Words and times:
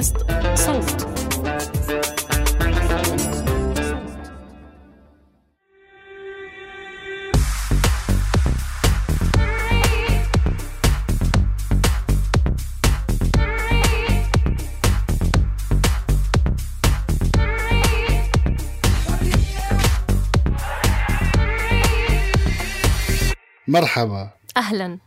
بودكاست 0.00 0.16
صوت. 0.54 1.06
مرحبا. 23.68 24.30
أهلا. 24.56 24.98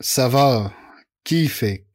سافا 0.00 0.70
كيفك؟ 1.24 1.87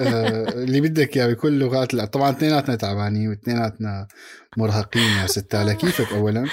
اللي 0.00 0.80
بدك 0.80 1.16
إياه 1.16 1.26
بكل 1.26 1.58
لغات 1.58 1.94
لا 1.94 2.04
طبعا 2.04 2.30
اثنيناتنا 2.30 2.74
تعبانين 2.76 3.28
واثنيناتنا 3.28 4.06
مرهقين 4.56 5.18
يا 5.22 5.26
ستالة 5.26 5.72
كيفك 5.72 6.12
اولا؟ 6.12 6.46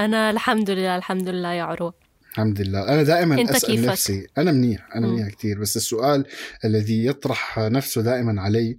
أنا 0.00 0.30
الحمد 0.30 0.70
لله 0.70 0.96
الحمد 0.96 1.28
لله 1.28 1.52
يا 1.52 1.62
عروة. 1.62 1.94
الحمد 2.30 2.60
لله. 2.60 2.88
أنا 2.88 3.02
دائما 3.02 3.40
أنت 3.40 3.50
أسأل 3.50 3.70
كيفك؟ 3.70 3.88
نفسي. 3.88 4.26
أنا 4.38 4.52
منيح 4.52 4.88
أنا. 4.96 5.06
منيح 5.06 5.28
كثير 5.28 5.60
بس 5.60 5.76
السؤال 5.76 6.24
الذي 6.64 7.06
يطرح 7.06 7.58
نفسه 7.58 8.02
دائما 8.02 8.42
علي 8.42 8.78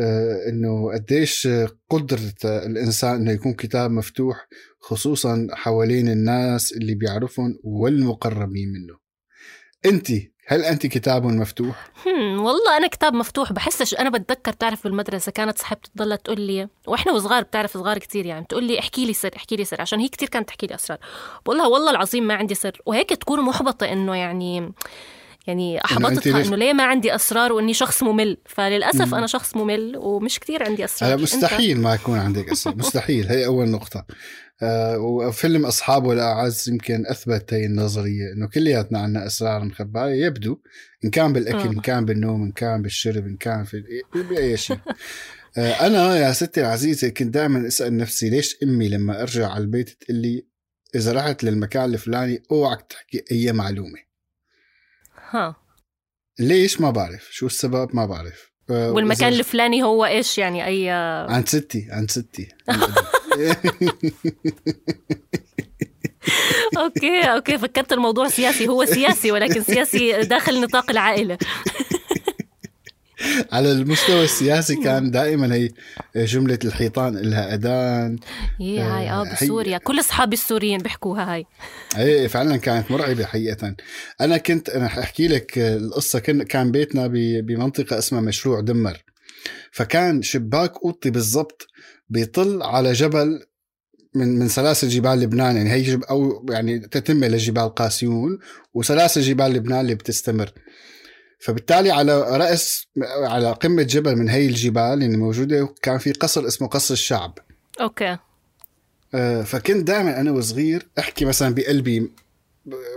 آه، 0.00 0.48
إنه 0.48 0.92
قديش 0.92 1.48
قدرة 1.90 2.34
الإنسان 2.44 3.14
إنه 3.14 3.32
يكون 3.32 3.52
كتاب 3.52 3.90
مفتوح 3.90 4.48
خصوصا 4.80 5.46
حوالين 5.52 6.08
الناس 6.08 6.72
اللي 6.72 6.94
بيعرفهم 6.94 7.58
والمقربين 7.64 8.68
منه. 8.72 8.98
انت 9.86 10.08
هل 10.50 10.64
أنت 10.64 10.86
كتاب 10.86 11.24
مفتوح؟ 11.24 11.88
هم 12.06 12.40
والله 12.44 12.76
أنا 12.76 12.86
كتاب 12.86 13.14
مفتوح 13.14 13.52
بحسش 13.52 13.94
أنا 13.94 14.10
بتذكر 14.10 14.52
تعرف 14.52 14.84
بالمدرسة 14.84 15.32
كانت 15.32 15.58
صاحبتي 15.58 15.90
تضلها 15.96 16.16
تقول 16.16 16.40
لي 16.40 16.68
وإحنا 16.86 17.12
وصغار 17.12 17.42
بتعرف 17.42 17.72
صغار 17.74 17.98
كتير 17.98 18.26
يعني 18.26 18.44
بتقول 18.44 18.64
لي 18.64 18.78
احكي 18.78 19.06
لي 19.06 19.12
سر 19.12 19.30
احكي 19.36 19.56
لي 19.56 19.64
سر 19.64 19.80
عشان 19.80 19.98
هي 20.00 20.08
كتير 20.08 20.28
كانت 20.28 20.48
تحكي 20.48 20.66
لي 20.66 20.74
أسرار. 20.74 20.98
بقول 21.44 21.56
لها 21.58 21.66
والله 21.66 21.90
العظيم 21.90 22.26
ما 22.26 22.34
عندي 22.34 22.54
سر 22.54 22.80
وهيك 22.86 23.08
تكون 23.10 23.40
محبطة 23.40 23.92
إنه 23.92 24.14
يعني 24.16 24.72
يعني 25.46 25.84
احبطتها 25.84 26.38
ليش- 26.38 26.46
إنه 26.48 26.56
ليه 26.56 26.72
ما 26.72 26.84
عندي 26.84 27.14
أسرار 27.14 27.52
وإني 27.52 27.74
شخص 27.74 28.02
ممل؟ 28.02 28.36
فللأسف 28.46 29.14
أنا 29.14 29.26
شخص 29.26 29.56
ممل 29.56 29.92
ومش 29.96 30.38
كتير 30.38 30.62
عندي 30.64 30.84
أسرار؟ 30.84 31.18
مستحيل 31.18 31.80
ما 31.80 31.94
يكون 31.94 32.18
عندك 32.18 32.50
اسئله 32.50 32.76
مستحيل 32.76 33.26
هي 33.28 33.46
أول 33.46 33.68
نقطة. 33.68 34.04
وفيلم 34.98 35.66
أصحابه 35.66 36.12
الاعز 36.12 36.68
يمكن 36.68 37.06
اثبت 37.06 37.54
هي 37.54 37.66
النظريه 37.66 38.32
إنه 38.32 38.48
كلياتنا 38.48 38.98
عندنا 38.98 39.26
اسرار 39.26 39.64
مخباية 39.64 40.24
يبدو 40.24 40.58
إن 41.04 41.10
كان 41.10 41.32
بالأكل 41.32 41.58
آه. 41.58 41.72
ان 41.72 41.80
كان 41.80 42.04
بالنوم 42.04 42.42
إن 42.42 42.52
كان 42.52 42.82
بالشرب 42.82 43.26
إن 43.26 43.36
كان 43.36 43.64
في 43.64 44.02
بأي 44.14 44.56
شيء. 44.56 44.78
آه 45.58 45.86
أنا 45.86 46.16
يا 46.16 46.32
ستي 46.32 46.60
العزيزه 46.60 47.08
كنت 47.08 47.34
دائما 47.34 47.66
أسأل 47.66 47.96
نفسي 47.96 48.30
ليش 48.30 48.56
أمي 48.62 48.88
لما 48.88 49.22
أرجع 49.22 49.48
على 49.48 49.64
البيت 49.64 49.88
تقول 49.88 50.16
لي 50.16 50.46
إذا 50.94 51.12
رحت 51.12 51.44
للمكان 51.44 51.84
الفلاني 51.94 52.42
أوعك 52.50 52.82
تحكي 52.82 53.24
أي 53.32 53.52
معلومة. 53.52 53.98
ها. 55.30 55.56
ليش؟ 56.38 56.80
ما 56.80 56.90
بعرف. 56.90 57.28
شو 57.30 57.46
السبب؟ 57.46 57.96
ما 57.96 58.06
بعرف. 58.06 58.52
آه، 58.70 58.90
والمكان 58.90 59.32
الفلاني 59.32 59.82
هو 59.82 60.06
إيش 60.06 60.38
يعني؟ 60.38 60.66
أي 60.66 60.90
عند 61.30 61.48
ستي 61.48 61.88
عند 61.90 62.10
ستي. 62.10 62.48
okay 66.78 67.22
okay 67.22 67.58
فكرت 67.58 67.92
الموضوع 67.92 68.28
سياسي. 68.28 68.68
هو 68.68 68.84
سياسي 68.84 69.32
ولكن 69.32 69.62
سياسي 69.62 70.20
داخل 70.22 70.60
نطاق 70.60 70.90
العائلة. 70.90 71.38
على 73.52 73.72
المستوى 73.72 74.24
السياسي 74.24 74.76
كان 74.76 75.10
دائما 75.10 75.54
هي 75.54 75.68
جملة 76.16 76.58
الحيطان 76.64 77.16
إلها 77.18 77.54
أذان. 77.54 78.18
يي 78.60 78.80
هاي 78.80 79.10
آه 79.10 79.24
هي- 79.24 79.32
بسوريا. 79.32 79.78
كل 79.78 80.00
أصحابي 80.00 80.34
السوريين 80.34 80.78
بيحكوها 80.78 81.34
هاي. 81.34 81.46
هي 81.96 82.28
فعلا 82.28 82.56
كانت 82.56 82.90
مرعبة 82.90 83.24
حقيقة. 83.24 83.74
أنا 84.20 84.36
كنت 84.36 84.68
أنا 84.68 84.86
أحكي 84.86 85.28
لك 85.28 85.58
القصة. 85.58 86.18
كان 86.18 86.42
كان 86.42 86.70
بيتنا 86.70 87.06
بمنطقة 87.42 87.98
اسمها 87.98 88.20
مشروع 88.20 88.60
دمر. 88.60 88.96
فكان 89.72 90.22
شباك 90.22 90.72
أوضتي 90.84 91.10
بالضبط 91.10 91.66
بيطل 92.08 92.62
على 92.62 92.92
جبل 92.92 93.46
من 94.14 94.38
من 94.38 94.48
سلاسل 94.48 94.88
جبال 94.88 95.20
لبنان. 95.20 95.56
يعني 95.56 95.70
هي 95.70 95.82
جب 95.82 96.02
أو 96.02 96.46
يعني 96.50 96.78
تتمه 96.78 97.28
لجبال 97.28 97.74
قاسيون 97.74 98.38
وسلاسل 98.74 99.20
جبال 99.20 99.52
لبنان 99.52 99.80
اللي 99.80 99.94
بتستمر. 99.94 100.52
فبالتالي 101.40 101.90
على 101.90 102.36
رأس 102.36 102.86
على 103.22 103.52
قمة 103.52 103.82
جبل 103.82 104.16
من 104.16 104.28
هي 104.28 104.46
الجبال 104.46 105.02
اللي 105.02 105.16
موجودة 105.16 105.74
كان 105.82 105.98
في 105.98 106.12
قصر 106.12 106.46
اسمه 106.46 106.68
قصر 106.68 106.94
الشعب. 106.94 107.38
أوكي. 107.80 108.18
آه، 109.14 109.42
فكنت 109.42 109.86
دائما 109.86 110.20
أنا 110.20 110.30
وصغير 110.30 110.88
أحكي 110.98 111.24
مثلا 111.24 111.54
بقلبي 111.54 112.10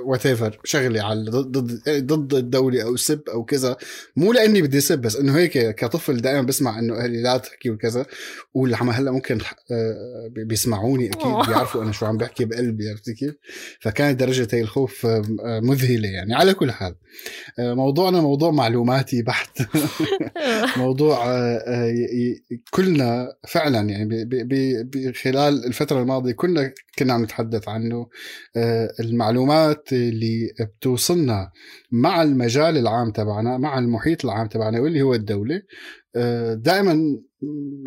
whatever 0.06 0.60
شغلي 0.64 1.00
على 1.00 1.32
ضد 1.32 1.58
ضد 2.06 2.34
الدولة 2.34 2.84
أو 2.84 2.96
سب 2.96 3.22
أو 3.30 3.44
كذا. 3.46 3.78
مو 4.16 4.34
لأني 4.34 4.62
بدي 4.62 4.82
سب 4.82 5.02
بس 5.02 5.16
إنه 5.16 5.38
هيك 5.38 5.58
كطفل 5.76 6.18
دائما 6.22 6.42
بسمع 6.42 6.80
إنه 6.80 6.96
أهلي 6.96 7.22
لا 7.22 7.38
تحكي 7.38 7.70
وكذا. 7.70 8.06
واللي 8.54 8.76
هلأ 8.92 9.12
ممكن 9.12 9.40
آه، 9.72 10.28
بي- 10.32 10.44
بيسمعوني 10.44 11.08
أكيد. 11.10 11.48
بيعرفوا 11.48 11.84
أنا 11.84 11.92
شو 11.92 12.06
عم 12.06 12.18
بحكي 12.18 12.46
بقلبي 12.46 12.90
عرفتي 12.90 13.14
كيف؟ 13.14 13.36
فكانت 13.82 14.20
درجة 14.20 14.48
هي 14.54 14.62
الخوف 14.62 15.06
آه، 15.06 15.22
آه، 15.46 15.60
مذهلة 15.60 16.10
يعني. 16.10 16.36
على 16.36 16.54
كل 16.54 16.72
حال 16.72 16.96
موضوعنا 17.60 18.22
موضوع 18.22 18.52
معلوماتي 18.52 19.22
بحت. 19.22 19.62
موضوع 20.78 21.26
كلنا 22.72 23.34
فعلا 23.48 23.90
يعني 23.90 24.30
خلال 25.24 25.66
الفترة 25.66 26.02
الماضية 26.02 26.32
كنا 26.32 26.74
كنا 27.00 27.14
عم 27.14 27.24
نتحدث 27.24 27.68
عنه. 27.70 28.08
آه، 28.56 28.94
المعلومات 29.62 29.94
اللي 29.94 30.54
بتوصلنا 30.60 31.52
مع 31.92 32.24
المجال 32.24 32.78
العام 32.78 33.12
تبعنا 33.12 33.58
مع 33.58 33.80
المحيط 33.80 34.26
العام 34.26 34.48
تبعنا 34.48 34.80
واللي 34.80 35.02
هو 35.02 35.14
الدولة 35.14 35.62
آه، 36.16 36.54
دائما 36.54 37.20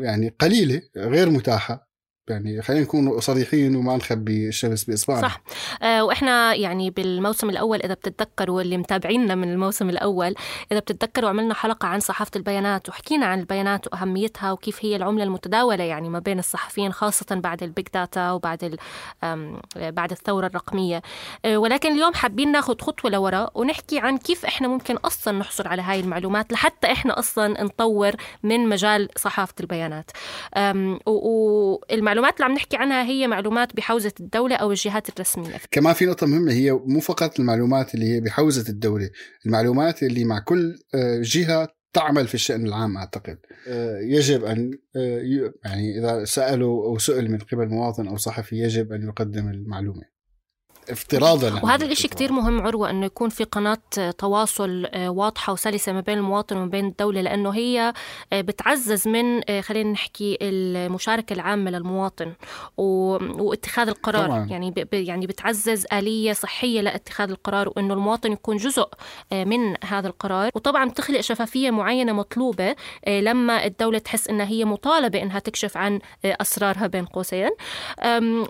يعني 0.00 0.28
قليلة 0.28 0.82
غير 0.96 1.30
متاحة. 1.30 1.88
يعني 2.28 2.62
خلينا 2.62 2.82
نكون 2.82 3.20
صريحين 3.20 3.76
وما 3.76 3.96
نخبي 3.96 4.48
الشمس 4.48 4.84
بإصبعنا. 4.84 5.22
صح. 5.22 5.42
آه 5.82 6.04
وإحنا 6.04 6.54
يعني 6.54 6.90
بالموسم 6.90 7.50
الأول 7.50 7.82
إذا 7.82 7.94
بتتذكروا 7.94 8.62
اللي 8.62 8.76
متابعينا 8.76 9.34
من 9.34 9.52
الموسم 9.52 9.90
الأول 9.90 10.34
إذا 10.72 10.80
بتتذكروا 10.80 11.30
عملنا 11.30 11.54
حلقة 11.54 11.88
عن 11.88 12.00
صحافة 12.00 12.30
البيانات 12.36 12.88
وحكينا 12.88 13.26
عن 13.26 13.40
البيانات 13.40 13.86
وأهميتها 13.86 14.52
وكيف 14.52 14.84
هي 14.84 14.96
العملة 14.96 15.24
المتداولة 15.24 15.84
يعني 15.84 16.08
ما 16.08 16.18
بين 16.18 16.38
الصحفيين 16.38 16.92
خاصة 16.92 17.26
بعد 17.30 17.62
ال 17.62 17.68
big 17.68 17.86
data 17.94 18.30
وبعد 18.32 18.78
بعد 19.76 20.10
الثورة 20.10 20.46
الرقمية. 20.46 21.02
آه 21.44 21.56
ولكن 21.56 21.92
اليوم 21.92 22.14
حابين 22.14 22.52
ناخذ 22.52 22.80
خطوة 22.80 23.10
لورا 23.10 23.50
ونحكي 23.54 23.98
عن 23.98 24.18
كيف 24.18 24.44
إحنا 24.44 24.68
ممكن 24.68 24.96
أصلا 24.96 25.38
نحصل 25.38 25.66
على 25.66 25.82
هاي 25.82 26.00
المعلومات 26.00 26.52
لحتى 26.52 26.92
إحنا 26.92 27.18
أصلا 27.18 27.64
نطور 27.64 28.12
من 28.42 28.68
مجال 28.68 29.08
صحافة 29.16 29.54
البيانات. 29.60 30.10
والمعلومات 31.06 32.13
المعلومات 32.14 32.34
اللي 32.34 32.44
عم 32.44 32.52
نحكي 32.52 32.76
عنها 32.76 33.04
هي 33.04 33.26
معلومات 33.26 33.76
بحوزة 33.76 34.12
الدولة 34.20 34.56
أو 34.56 34.70
الجهات 34.70 35.08
الرسمية. 35.08 35.60
كمان 35.70 35.94
في 35.94 36.06
نقطة 36.06 36.26
مهمة 36.26 36.52
هي 36.52 36.72
مو 36.72 37.00
فقط 37.00 37.40
المعلومات 37.40 37.94
اللي 37.94 38.06
هي 38.06 38.20
بحوزة 38.20 38.68
الدولة 38.68 39.10
المعلومات 39.46 40.02
اللي 40.02 40.24
مع 40.24 40.38
كل 40.38 40.78
آه، 40.94 41.20
جهة 41.22 41.68
تعمل 41.92 42.26
في 42.26 42.34
الشأن 42.34 42.66
العام 42.66 42.96
أعتقد. 42.96 43.38
آه، 43.68 43.98
يجب 43.98 44.44
أن 44.44 44.70
آه، 44.96 45.52
يعني 45.64 45.98
إذا 45.98 46.24
سألوا 46.24 46.86
أو 46.86 46.98
سئل 46.98 47.30
من 47.30 47.38
قبل 47.38 47.68
مواطن 47.68 48.08
أو 48.08 48.16
صحفي 48.16 48.56
يجب 48.56 48.92
أن 48.92 49.08
يقدم 49.08 49.48
المعلومة. 49.48 50.13
افتراضا. 50.90 51.60
وهذا 51.62 51.86
الشيء 51.86 52.10
كتير 52.10 52.32
مهم 52.32 52.60
عروة 52.60 52.90
أنه 52.90 53.06
يكون 53.06 53.28
في 53.28 53.44
قناة 53.44 53.78
تواصل 54.18 54.86
آه، 54.86 55.08
واضحة 55.08 55.52
وسلسة 55.52 55.92
ما 55.92 56.00
بين 56.00 56.18
المواطن 56.18 56.56
وما 56.56 56.66
بين 56.66 56.86
الدولة 56.86 57.20
لأنه 57.20 57.50
هي 57.50 57.92
آه، 58.32 58.40
بتعزز 58.40 59.08
من 59.08 59.50
آه، 59.50 59.60
خلينا 59.60 59.92
نحكي 59.92 60.38
المشاركة 60.42 61.32
العامة 61.32 61.70
للمواطن 61.70 62.32
واتخاذ 62.76 63.88
القرار. 63.88 64.26
طبعا. 64.26 64.46
يعني 64.50 64.70
ب... 64.70 64.94
يعني 64.94 65.26
بتعزز 65.26 65.86
آلية 65.92 66.32
صحية 66.32 66.80
لاتخاذ 66.80 67.30
القرار 67.30 67.68
وأنه 67.68 67.94
المواطن 67.94 68.32
يكون 68.32 68.56
جزء 68.56 68.88
من 69.32 69.84
هذا 69.84 70.08
القرار. 70.08 70.50
وطبعا 70.54 70.88
بتخلق 70.88 71.20
شفافية 71.20 71.70
معينة 71.70 72.12
مطلوبة 72.12 72.74
لما 73.08 73.64
الدولة 73.64 73.98
تحس 73.98 74.28
أنها 74.28 74.46
هي 74.46 74.64
مطالبة 74.64 75.22
أنها 75.22 75.38
تكشف 75.38 75.76
عن 75.76 75.98
أسرارها 76.24 76.86
بين 76.86 77.04
قوسين. 77.04 77.50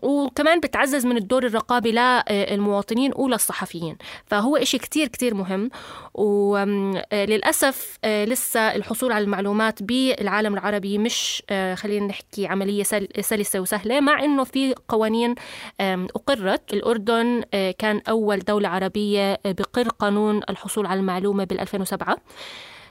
وكمان 0.03 0.61
بتعزز 0.61 1.07
من 1.07 1.17
الدور 1.17 1.47
الرقابي 1.47 1.93
لا 1.93 2.24
المواطنين 2.31 3.13
وللصحفيين 3.17 3.97
فهو 4.27 4.57
إشي 4.57 4.79
كتير 4.79 5.09
كتير 5.09 5.35
مهم. 5.35 5.71
وللأسف 6.15 7.99
آه، 8.05 8.25
لسه 8.25 8.61
الحصول 8.61 9.13
على 9.13 9.25
المعلومات 9.25 9.83
بالعالم 9.83 10.55
العربي 10.55 10.99
مش 10.99 11.43
آه، 11.51 11.75
خلينا 11.75 12.07
نحكي 12.07 12.47
عملية 12.47 12.83
سلسة 13.21 13.61
وسهلة 13.61 14.01
مع 14.01 14.25
أنه 14.25 14.45
في 14.45 14.75
قوانين 14.89 15.35
أقرت. 15.81 16.73
الأردن 16.73 17.43
آه، 17.55 17.71
كان 17.71 18.01
أول 18.09 18.39
دولة 18.39 18.69
عربية 18.69 19.41
بقر 19.45 19.89
قانون 19.89 20.41
الحصول 20.51 20.87
على 20.87 21.01
المعلومة 21.01 21.45
بال 21.45 21.61
2007 21.61 22.17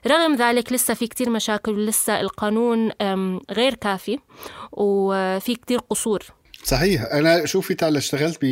رغم 0.08 0.36
ذلك 0.36 0.74
لسه 0.74 0.94
في 0.94 1.08
كتير 1.08 1.30
مشاكل 1.30 1.72
ولسه 1.72 2.22
القانون 2.22 2.92
غير 3.52 3.74
كافي. 3.74 4.20
وفي 4.72 5.56
كتير 5.56 5.80
قصور. 5.80 6.24
صحيح. 6.64 7.06
أنا 7.12 7.46
شوفي 7.46 7.74
تعال 7.74 7.98
اشتغلت 7.98 8.46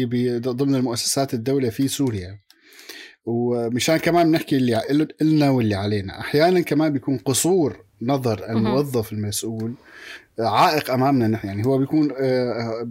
ضمن 0.48 0.76
المؤسسات 0.76 1.34
الدولة 1.34 1.70
في 1.70 1.88
سوريا 1.88 2.40
ومشان 3.26 3.98
كمان 3.98 4.32
بنحكي 4.32 4.58
اللي 4.58 5.08
لنا 5.22 5.50
واللي 5.50 5.76
علينا. 5.76 6.20
أحيانا 6.20 6.62
كمان 6.62 6.94
بيكون 6.94 7.18
قصور 7.18 7.86
نظر 8.02 8.50
الموظف 8.50 9.14
المسؤول 9.14 9.74
عائق 10.40 10.92
أمامنا 10.92 11.28
نحن. 11.28 11.48
يعني 11.48 11.66
هو 11.66 11.78
بيكون 11.78 12.12
آه، 12.12 12.52
آه، 12.52 12.88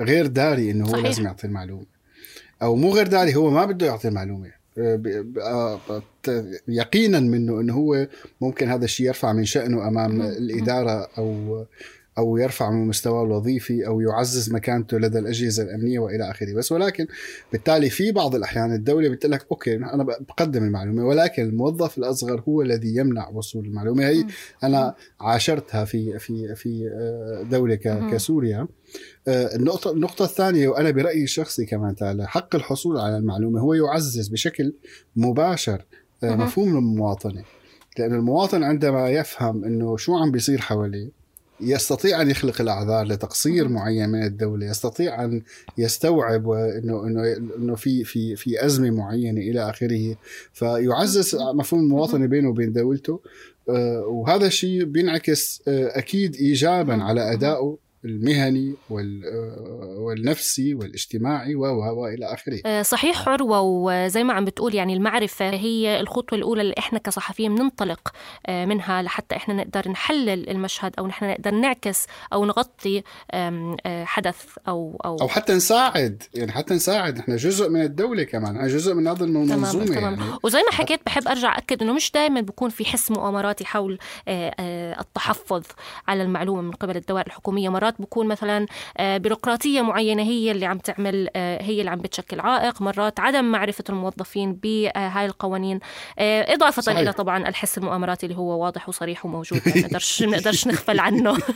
غير 0.00 0.26
داري 0.26 0.70
إنه 0.70 0.84
هو 0.84 0.92
صحيح. 0.92 1.04
لازم 1.04 1.24
يعطي 1.24 1.46
المعلومة. 1.46 1.86
أو 2.62 2.76
مو 2.76 2.90
غير 2.90 3.06
داري 3.06 3.34
هو 3.34 3.50
ما 3.50 3.64
بده 3.64 3.86
يعطي 3.86 4.08
المعلومة. 4.08 4.60
آه، 4.78 5.80
يقينا 6.68 7.20
منه 7.20 7.60
إنه 7.60 7.74
هو 7.74 8.06
ممكن 8.40 8.68
هذا 8.68 8.84
الشيء 8.84 9.06
يرفع 9.06 9.32
من 9.32 9.44
شأنه 9.44 9.88
أمام 9.88 10.22
الإدارة 10.22 11.08
أو 11.18 11.64
أو 12.20 12.36
يرفع 12.36 12.70
من 12.70 12.86
مستواه 12.86 13.24
الوظيفي 13.24 13.86
أو 13.86 14.00
يعزز 14.00 14.52
مكانته 14.52 14.98
لدى 14.98 15.18
الأجهزة 15.18 15.62
الأمنية 15.62 15.98
وإلى 15.98 16.30
آخره. 16.30 16.54
بس 16.54 16.72
ولكن 16.72 17.06
بالتالي 17.52 17.90
في 17.90 18.12
بعض 18.12 18.34
الأحيان 18.34 18.72
الدولة 18.72 19.08
بتقول 19.08 19.32
لك 19.32 19.46
أوكي 19.50 19.76
أنا 19.76 20.02
بقدم 20.02 20.64
المعلومة 20.64 21.06
ولكن 21.06 21.42
الموظف 21.42 21.98
الأصغر 21.98 22.42
هو 22.48 22.62
الذي 22.62 22.96
يمنع 22.96 23.28
وصول 23.28 23.66
المعلومة. 23.66 24.08
هي 24.08 24.24
أنا 24.64 24.94
عاشرتها 25.20 25.84
في 25.84 26.18
في 26.18 26.54
في 26.54 26.90
آه، 26.94 27.42
دولة 27.42 27.74
كسوريا. 28.12 28.68
آه، 29.28 29.56
النقطة 29.56 29.92
النقطة 29.92 30.24
الثانية 30.24 30.68
وأنا 30.68 30.90
برأيي 30.90 31.24
الشخصي 31.24 31.66
كمان 31.66 31.94
تعالى 31.94 32.28
حق 32.28 32.54
الحصول 32.54 32.98
على 32.98 33.16
المعلومة 33.16 33.60
هو 33.60 33.74
يعزز 33.74 34.28
بشكل 34.28 34.74
مباشر 35.16 35.84
آه، 36.24 36.36
مفهوم 36.36 36.76
المواطنة. 36.78 37.44
لأن 37.98 38.14
المواطن 38.14 38.62
عندما 38.62 39.10
يفهم 39.10 39.64
أنه 39.64 39.96
شو 39.96 40.16
عم 40.16 40.30
بيصير 40.30 40.60
حواليه 40.60 41.19
يستطيع 41.62 42.22
أن 42.22 42.30
يخلق 42.30 42.60
الأعذار 42.60 43.06
لتقصير 43.06 43.68
معين 43.68 44.08
من 44.08 44.22
الدولة، 44.22 44.66
يستطيع 44.66 45.24
أن 45.24 45.42
يستوعب 45.78 46.50
انه 46.50 47.06
انه 47.06 47.36
إنه 47.56 47.74
في 47.74 48.04
في 48.04 48.36
في 48.36 48.64
أزمة 48.64 48.90
معينة 48.90 49.40
إلى 49.40 49.70
آخره، 49.70 50.16
فيعزز 50.52 51.36
مفهوم 51.36 51.82
المواطنة 51.82 52.26
بينه 52.26 52.48
وبين 52.48 52.72
دولته. 52.72 53.20
آه، 53.68 54.06
وهذا 54.06 54.46
الشيء 54.46 54.84
بينعكس 54.84 55.62
آه، 55.68 55.98
أكيد 55.98 56.34
ايجابا 56.34 57.02
على 57.02 57.32
أدائه. 57.32 57.89
المهني 58.04 58.74
والنفسي 59.98 60.74
والاجتماعي 60.74 61.54
و 61.54 61.62
وإلى 62.00 62.34
آخره. 62.34 62.60
آه، 62.66 62.82
صحيح 62.82 63.28
عروة 63.28 63.60
وزي 63.60 64.24
ما 64.24 64.32
عم 64.32 64.44
بتقول 64.44 64.74
يعني 64.74 64.94
المعرفة 64.94 65.50
هي 65.50 66.00
الخطوة 66.00 66.38
الأولى 66.38 66.62
اللي 66.62 66.74
إحنا 66.78 66.98
كصحفيين 66.98 67.54
بننطلق 67.54 68.12
آه، 68.46 68.64
منها 68.64 69.02
لحتى 69.02 69.36
إحنا 69.36 69.54
نقدر 69.54 69.88
نحلل 69.88 70.50
المشهد 70.50 70.94
أو 70.98 71.06
نحن 71.06 71.24
نقدر 71.30 71.50
نعكس 71.50 72.06
أو 72.32 72.44
نغطي 72.44 73.02
آه، 73.30 74.04
حدث 74.04 74.44
أو 74.68 75.00
أو 75.04 75.16
أو 75.20 75.28
حتى 75.28 75.52
نساعد 75.52 76.22
يعني 76.34 76.52
حتى 76.52 76.74
نساعد 76.74 77.18
إحنا 77.18 77.36
جزء 77.36 77.68
من 77.68 77.82
الدولة 77.82 78.22
كمان 78.22 78.56
إحنا 78.56 78.68
جزء 78.68 78.94
من 78.94 79.08
هذا 79.08 79.24
المنظومة 79.24 79.84
تمام. 79.86 80.02
يعني 80.02 80.16
وزي 80.42 80.58
ما 80.58 80.72
حكيت 80.72 81.00
بحب 81.06 81.28
أرجع 81.28 81.58
أكد 81.58 81.82
إنه 81.82 81.92
مش 81.92 82.10
دائما 82.12 82.40
بكون 82.40 82.70
في 82.70 82.84
حس 82.84 83.10
مؤامراتي 83.10 83.64
حول 83.64 83.98
التحفظ 84.28 85.62
على 86.08 86.22
المعلومة 86.22 86.62
من 86.62 86.72
قبل 86.72 86.96
الدوائر 86.96 87.26
الحكومية 87.26 87.68
مرات 87.68 87.89
مرات 87.90 88.02
بكون 88.02 88.26
مثلا 88.26 88.66
آه، 88.98 89.16
بيروقراطية 89.16 89.82
معينة 89.82 90.22
هي 90.22 90.50
اللي 90.50 90.66
عم 90.66 90.78
تعمل 90.78 91.28
آه، 91.36 91.62
هي 91.62 91.80
اللي 91.80 91.90
عم 91.90 91.98
بتشكل 91.98 92.40
عائق. 92.40 92.82
مرات 92.82 93.20
عدم 93.20 93.44
معرفة 93.44 93.84
الموظفين 93.88 94.52
بهاي 94.52 95.26
القوانين. 95.26 95.80
آه، 96.18 96.54
إضافة 96.54 96.82
صحيح. 96.82 96.98
إلى 96.98 97.12
طبعا 97.12 97.48
الحس 97.48 97.78
المؤامراتي 97.78 98.26
اللي 98.26 98.38
هو 98.38 98.64
واضح 98.64 98.88
وصريح 98.88 99.26
وموجود. 99.26 99.60
ما 99.66 99.80
نقدرش 99.80 100.22
نقدرش 100.22 100.66
نغفل 100.66 101.00
عنه. 101.00 101.38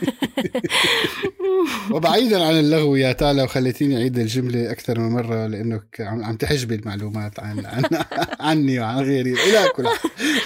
وبعيدا 1.91 2.45
عن 2.45 2.59
اللغو 2.59 2.95
يا 2.95 3.11
تالا 3.11 3.43
وخليتيني 3.43 3.97
أعيد 3.97 4.19
الجملة 4.19 4.71
أكثر 4.71 4.99
من 4.99 5.09
مرة 5.09 5.47
لأنك 5.47 5.97
عم 5.99 6.35
تحجبي 6.35 6.75
المعلومات 6.75 7.39
عن, 7.39 7.65
عن 7.65 7.83
عني 8.49 8.79
وعن 8.79 8.97
غيري. 9.03 9.33
إلى 9.33 9.69
كل 9.75 9.87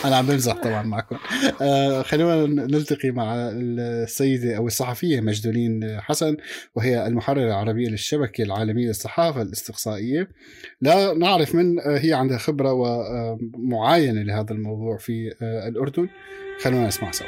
أنا 0.05 0.15
عم 0.15 0.25
بمزح 0.25 0.53
طبعا 0.53 0.83
معكم. 0.83 1.17
خلونا 2.03 2.65
نلتقي 2.65 3.11
مع 3.11 3.35
السيدة 3.35 4.57
أو 4.57 4.67
الصحفية 4.67 5.21
مجدولين 5.21 5.78
حسن 5.99 6.37
وهي 6.75 7.07
المحررة 7.07 7.45
العربية 7.45 7.89
للشبكة 7.89 8.43
العالمية 8.43 8.87
للصحافة 8.87 9.41
الاستقصائية. 9.41 10.29
لا 10.81 11.13
نعرف 11.13 11.55
من 11.55 11.79
هي 11.79 12.13
عندها 12.13 12.37
خبرة 12.37 12.73
ومعاينة 12.73 14.21
لهذا 14.21 14.51
الموضوع 14.53 14.97
في 14.97 15.31
الأردن. 15.41 16.09
خلونا 16.63 16.87
نسمع 16.87 17.11
سوا. 17.11 17.27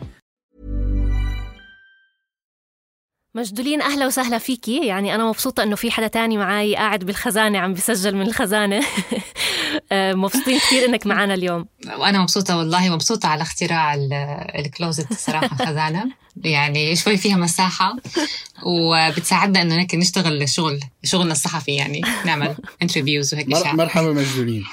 مجدولين 3.35 3.81
أهلا 3.81 4.07
وسهلا 4.07 4.37
فيكي. 4.37 4.85
يعني 4.87 5.15
أنا 5.15 5.25
مبسوطة 5.25 5.63
إنه 5.63 5.75
في 5.75 5.91
حدا 5.91 6.07
تاني 6.07 6.37
معي 6.37 6.75
قاعد 6.75 7.03
بالخزانة 7.03 7.59
عم 7.59 7.73
بسجل 7.73 8.15
من 8.15 8.27
الخزانة. 8.27 8.85
آه، 9.91 10.13
مبسوطين 10.13 10.59
كثير 10.59 10.85
إنك 10.85 11.07
معنا 11.07 11.33
اليوم. 11.33 11.65
وأنا 11.97 12.21
مبسوطة 12.21 12.57
والله 12.57 12.89
مبسوطة 12.89 13.27
على 13.27 13.41
اختراع 13.41 13.95
الكلوزت 14.59 15.13
صراحة 15.13 15.55
خزانه 15.65 16.05
يعني 16.43 16.95
شوي 16.95 17.17
فيها 17.17 17.35
مساحة 17.35 17.95
وبتساعدنا 18.63 19.61
إنه 19.61 19.87
نشتغل 19.93 20.49
شغل 20.49 20.79
شغلنا 21.03 21.31
الصحفي 21.31 21.71
يعني 21.75 22.01
نعمل 22.25 22.55
انترفيوز 22.81 23.33
وهيك 23.33 23.47
مرحبا 23.47 24.11
مجدولين. 24.11 24.65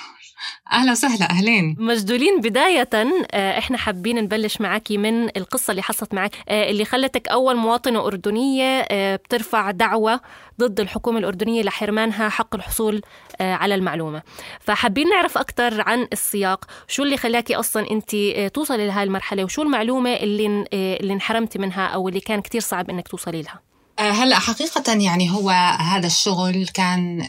أهلا 0.72 0.92
وسهلا 0.92 1.30
أهلين. 1.30 1.76
مجدولين 1.78 2.40
بداية 2.40 2.88
آه، 2.94 3.58
إحنا 3.58 3.78
حابين 3.78 4.16
نبلش 4.16 4.60
معك 4.60 4.92
من 4.92 5.36
القصة 5.36 5.70
اللي 5.70 5.82
حصلت 5.82 6.14
معك 6.14 6.36
آه، 6.48 6.70
اللي 6.70 6.84
خلتك 6.84 7.28
أول 7.28 7.56
مواطنة 7.56 8.06
أردنية 8.06 8.80
آه، 8.90 9.16
بترفع 9.16 9.70
دعوة 9.70 10.20
ضد 10.60 10.80
الحكومة 10.80 11.18
الأردنية 11.18 11.62
لحرمانها 11.62 12.28
حق 12.28 12.54
الحصول 12.54 13.00
على 13.40 13.74
المعلومة. 13.74 14.22
فحابين 14.60 15.08
نعرف 15.08 15.38
أكثر 15.38 15.80
عن 15.80 16.08
السياق 16.12 16.64
شو 16.88 17.02
اللي 17.02 17.16
خلاكي 17.16 17.54
أصلا 17.56 17.90
انت 17.90 18.16
توصلي 18.54 18.86
لهي 18.86 19.02
المرحلة 19.02 19.44
وشو 19.44 19.62
المعلومة 19.62 20.12
اللي 20.12 20.64
اللي 20.72 21.12
انحرمتي 21.12 21.58
منها 21.58 21.86
أو 21.86 22.08
اللي 22.08 22.20
كان 22.20 22.40
كتير 22.40 22.60
صعب 22.60 22.90
إنك 22.90 23.08
توصلي 23.08 23.42
لها؟ 23.42 23.67
هلا 23.98 24.38
حقيقة 24.38 24.92
يعني 24.92 25.30
هو 25.30 25.50
هذا 25.80 26.06
الشغل 26.06 26.66
كان 26.66 27.28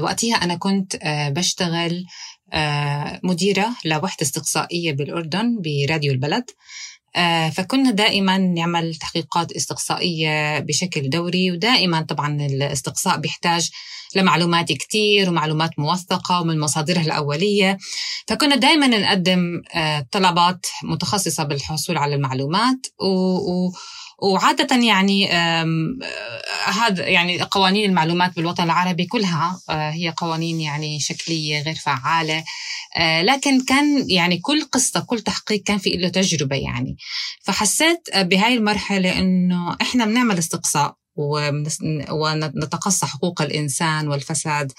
وقتها 0.00 0.34
أنا 0.34 0.54
كنت 0.54 0.96
بشتغل 1.36 2.06
آه، 2.52 3.20
مديرة 3.22 3.76
لوحدة 3.84 4.22
استقصائية 4.22 4.92
بالأردن 4.92 5.62
براديو 5.62 6.12
البلد. 6.12 6.44
آه، 7.16 7.50
فكنا 7.50 7.90
دائما 7.90 8.38
نعمل 8.38 8.94
تحقيقات 8.94 9.52
استقصائية 9.52 10.58
بشكل 10.58 11.10
دوري 11.10 11.52
ودائما 11.52 12.02
طبعا 12.02 12.46
الاستقصاء 12.46 13.18
بيحتاج 13.18 13.70
لمعلومات 14.16 14.72
كتير 14.72 15.28
ومعلومات 15.28 15.70
موثقة 15.78 16.40
ومن 16.40 16.60
مصادرها 16.60 17.02
الأولية. 17.02 17.78
فكنا 18.28 18.56
دائما 18.56 18.86
نقدم 18.86 19.62
آه، 19.74 20.06
طلبات 20.12 20.66
متخصصة 20.82 21.44
بالحصول 21.44 21.96
على 21.96 22.14
المعلومات 22.14 22.86
و, 23.00 23.36
و 23.36 23.72
وعادة 24.18 24.76
يعني 24.76 25.28
هذا 26.66 27.08
يعني 27.08 27.42
قوانين 27.42 27.90
المعلومات 27.90 28.36
بالوطن 28.36 28.64
العربي 28.64 29.06
كلها 29.06 29.60
آه، 29.70 29.90
هي 29.90 30.14
قوانين 30.16 30.60
يعني 30.60 31.00
شكلية 31.00 31.62
غير 31.62 31.74
فعالة. 31.74 32.44
آه، 32.96 33.22
لكن 33.22 33.64
كان 33.64 34.10
يعني 34.10 34.38
كل 34.38 34.62
قصة 34.72 35.00
كل 35.00 35.20
تحقيق 35.20 35.62
كان 35.62 35.78
في 35.78 35.90
له 35.90 36.08
تجربة 36.08 36.56
يعني. 36.56 36.96
فحسيت 37.44 38.00
بهاي 38.16 38.54
المرحلة 38.54 39.18
إنه 39.18 39.76
إحنا 39.82 40.04
بنعمل 40.04 40.38
استقصاء 40.38 40.94
ونتقصى 42.10 43.06
حقوق 43.06 43.42
الإنسان 43.42 44.08
والفساد. 44.08 44.72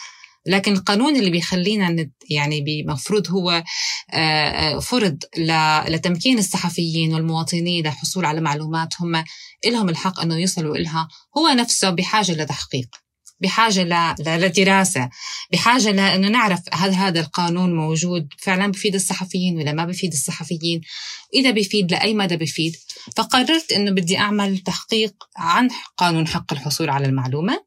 لكن 0.47 0.73
القانون 0.73 1.15
اللي 1.15 1.29
بيخلينا 1.29 2.09
يعني 2.29 2.61
بمفروض 2.61 3.31
هو 3.31 3.63
آه، 4.13 4.13
آه، 4.13 4.79
فرض 4.79 5.17
لتمكين 5.87 6.39
الصحفيين 6.39 7.13
والمواطنين 7.13 7.85
للحصول 7.85 8.25
على 8.25 8.41
معلومات 8.41 8.93
هم 9.01 9.23
لهم 9.65 9.89
الحق 9.89 10.19
أنه 10.19 10.37
يصلوا 10.37 10.75
إلها 10.75 11.07
هو 11.37 11.47
نفسه 11.47 11.89
بحاجة 11.89 12.31
لتحقيق 12.31 12.89
بحاجة 13.39 13.83
لدراسة 14.19 15.09
بحاجة 15.51 15.91
لأنه 15.91 16.27
نعرف 16.27 16.59
هل 16.71 16.93
هذا 16.93 17.19
القانون 17.19 17.75
موجود 17.75 18.27
فعلا 18.39 18.71
بفيد 18.71 18.95
الصحفيين 18.95 19.57
ولا 19.57 19.73
ما 19.73 19.85
بفيد 19.85 20.11
الصحفيين. 20.13 20.81
إذا 21.33 21.51
بفيد 21.51 21.91
لأي 21.91 22.13
مدى 22.13 22.37
بفيد 22.37 22.75
فقررت 23.17 23.71
أنه 23.71 23.91
بدي 23.91 24.17
أعمل 24.17 24.57
تحقيق 24.57 25.13
عن 25.37 25.69
قانون 25.97 26.27
حق 26.27 26.53
الحصول 26.53 26.89
على 26.89 27.05
المعلومة. 27.05 27.63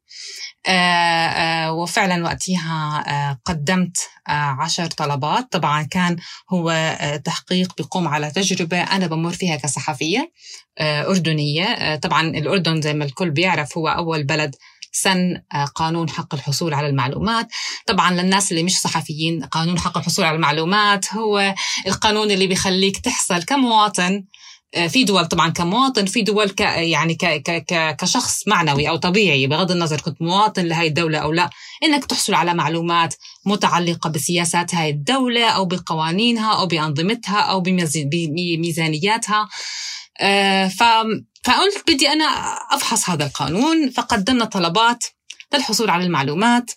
وفعلا 1.71 2.23
وقتها 2.23 3.03
آه، 3.07 3.39
قدمت 3.45 3.97
عشر 4.27 4.85
طلبات. 4.87 5.51
طبعا 5.51 5.83
كان 5.83 6.17
هو 6.53 6.97
تحقيق 7.25 7.75
بيقوم 7.77 8.07
على 8.07 8.31
تجربة 8.31 8.81
أنا 8.81 9.07
بمر 9.07 9.31
فيها 9.31 9.55
كصحفية 9.55 10.31
أردنية. 10.81 11.95
طبعا 11.95 12.21
الأردن 12.27 12.81
زي 12.81 12.93
ما 12.93 13.05
الكل 13.05 13.29
بيعرف 13.29 13.77
هو 13.77 13.87
أول 13.87 14.23
بلد 14.23 14.55
سن 14.93 15.41
قانون 15.75 16.09
حق 16.09 16.33
الحصول 16.33 16.73
على 16.73 16.87
المعلومات. 16.87 17.47
طبعا 17.85 18.11
للناس 18.11 18.51
اللي 18.51 18.63
مش 18.63 18.79
صحفيين 18.79 19.43
قانون 19.43 19.79
حق 19.79 19.97
الحصول 19.97 20.25
على 20.25 20.35
المعلومات 20.35 21.13
هو 21.13 21.55
القانون 21.87 22.31
اللي 22.31 22.47
بيخليك 22.47 22.97
تحصل 22.97 23.43
كمواطن 23.43 24.13
آه، 24.13 24.23
في 24.87 25.03
دول 25.03 25.25
طبعا 25.25 25.49
كمواطن 25.49 26.05
في 26.05 26.21
دول 26.21 26.49
ك 26.49 26.59
يعني 26.59 27.15
ك 27.15 27.25
ك 27.25 27.95
كشخص 27.95 28.47
معنوي 28.47 28.89
أو 28.89 28.95
طبيعي 28.95 29.47
بغض 29.47 29.71
النظر 29.71 30.01
كنت 30.01 30.21
مواطن 30.21 30.65
لهي 30.65 30.87
الدولة 30.87 31.17
أو 31.17 31.31
لا 31.31 31.49
إنك 31.83 32.05
تحصل 32.05 32.33
على 32.33 32.53
معلومات 32.53 33.15
متعلقة 33.45 34.09
بسياسات 34.09 34.75
هاي 34.75 34.89
الدولة 34.89 35.49
أو 35.49 35.65
بقوانينها 35.65 36.53
أو 36.53 36.65
بأنظمتها 36.65 37.39
أو 37.39 37.61
بميزانياتها. 37.61 39.49
آه، 40.21 40.67
ف 40.67 40.83
فقلت 41.43 41.83
بدي 41.91 42.09
أنا 42.09 42.25
أفحص 42.71 43.09
هذا 43.09 43.25
القانون 43.25 43.89
فقدمنا 43.89 44.45
طلبات 44.45 45.03
للحصول 45.53 45.89
على 45.89 46.03
المعلومات. 46.03 46.71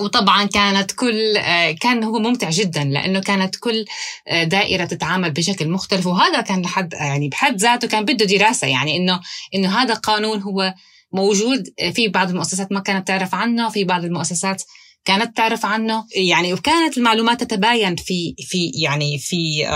وطبعا 0.00 0.44
كانت 0.44 0.92
كل 0.92 1.36
آه، 1.36 1.70
كان 1.70 2.04
هو 2.04 2.18
ممتع 2.18 2.50
جدا 2.50 2.84
لأنه 2.84 3.20
كانت 3.20 3.56
كل 3.56 3.84
آه، 4.28 4.44
دائرة 4.44 4.84
تتعامل 4.84 5.30
بشكل 5.30 5.68
مختلف 5.68 6.06
وهذا 6.06 6.40
كان 6.40 6.62
لحد 6.62 6.92
يعني 6.92 7.28
بحد 7.28 7.56
ذاته 7.56 7.88
كان 7.88 8.04
بده 8.04 8.24
دراسة 8.24 8.66
يعني 8.66 8.96
إنه 8.96 9.20
إنه 9.54 9.78
هذا 9.82 9.94
القانون 9.94 10.42
هو 10.42 10.74
موجود 11.12 11.64
آه، 11.80 11.90
في 11.90 12.08
بعض 12.08 12.28
المؤسسات 12.28 12.72
ما 12.72 12.80
كانت 12.80 13.08
تعرف 13.08 13.34
عنه 13.34 13.68
في 13.68 13.84
بعض 13.84 14.04
المؤسسات 14.04 14.62
كانت 15.04 15.36
تعرف 15.36 15.66
عنه 15.66 16.06
يعني 16.16 16.52
وكانت 16.52 16.98
المعلومات 16.98 17.44
تتباين 17.44 17.96
في 17.96 18.34
في 18.38 18.70
يعني 18.74 19.18
في 19.18 19.66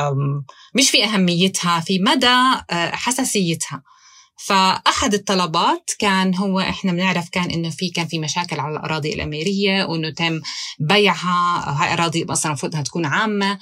مش 0.75 0.91
في 0.91 1.05
أهميتها 1.05 1.81
في 1.81 1.99
مدى 1.99 2.37
حساسيتها. 2.73 3.83
فأحد 4.37 5.15
الطلبات 5.15 5.91
كان 5.99 6.35
هو 6.35 6.61
إحنا 6.61 6.93
بنعرف 6.93 7.29
كان 7.29 7.51
إنه 7.51 7.71
في 7.71 7.91
كان 7.91 8.07
في 8.07 8.19
مشاكل 8.19 8.61
على 8.61 8.77
الأراضي 8.77 9.15
الأميرية 9.15 9.85
وإنه 9.85 10.11
تم 10.11 10.41
بيعها 10.79 11.65
هاي 11.83 11.93
أراضي 11.93 12.27
أصلا 12.31 12.53
المفروض 12.53 12.73
إنها 12.73 12.85
تكون 12.85 13.07
عامة. 13.07 13.59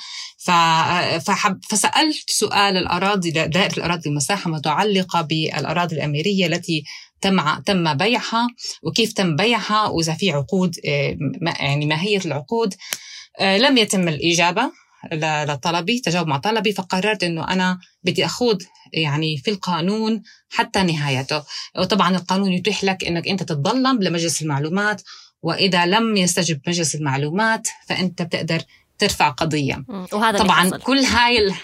فحب 1.27 1.61
فسألت 1.71 2.31
سؤال 2.31 2.77
الأراضي 2.77 3.31
دائرة 3.31 3.77
الأراضي 3.77 4.11
المساحة 4.11 4.51
متعلقة 4.51 5.21
بالأراضي 5.21 5.97
الأميرية 5.97 6.47
التي 6.47 6.85
تم 7.21 7.59
تم 7.67 7.95
بيعها 7.95 8.49
وكيف 8.83 9.13
تم 9.13 9.37
بيعها 9.37 9.87
وإذا 9.87 10.15
في 10.15 10.31
عقود 10.31 10.77
آه، 10.87 11.17
يعني 11.61 11.87
ماهية 11.87 12.21
العقود. 12.25 12.75
آه، 13.41 13.59
لم 13.59 13.79
يتم 13.79 14.09
الإجابة 14.09 14.71
لطلبي 15.13 15.99
تجاوب 15.99 16.27
مع 16.27 16.37
طلبي 16.37 16.73
فقررت 16.73 17.23
إنه 17.23 17.49
أنا 17.49 17.79
بدي 18.03 18.25
أخوض 18.25 18.63
يعني 18.95 19.37
في 19.37 19.51
القانون 19.51 20.23
حتى 20.51 20.83
نهايته. 20.83 21.43
وطبعا 21.79 22.17
القانون 22.17 22.53
يتيح 22.53 22.85
لك 22.85 23.05
إنك 23.05 23.29
أنت 23.29 23.43
تتظلم 23.43 24.03
لمجلس 24.03 24.43
المعلومات 24.43 25.03
وإذا 25.43 25.87
لم 25.87 26.17
يستجب 26.17 26.61
مجلس 26.67 26.95
المعلومات 26.95 27.69
فأنت 27.89 28.23
بتقدر 28.23 28.63
ترفع 28.99 29.29
قضية. 29.29 29.85
وهذا 30.13 30.39
طبعا 30.39 30.65
اللي 30.65 30.75
حصل. 30.75 30.83
كل 30.83 30.99
هاي 30.99 31.39
ال... 31.39 31.55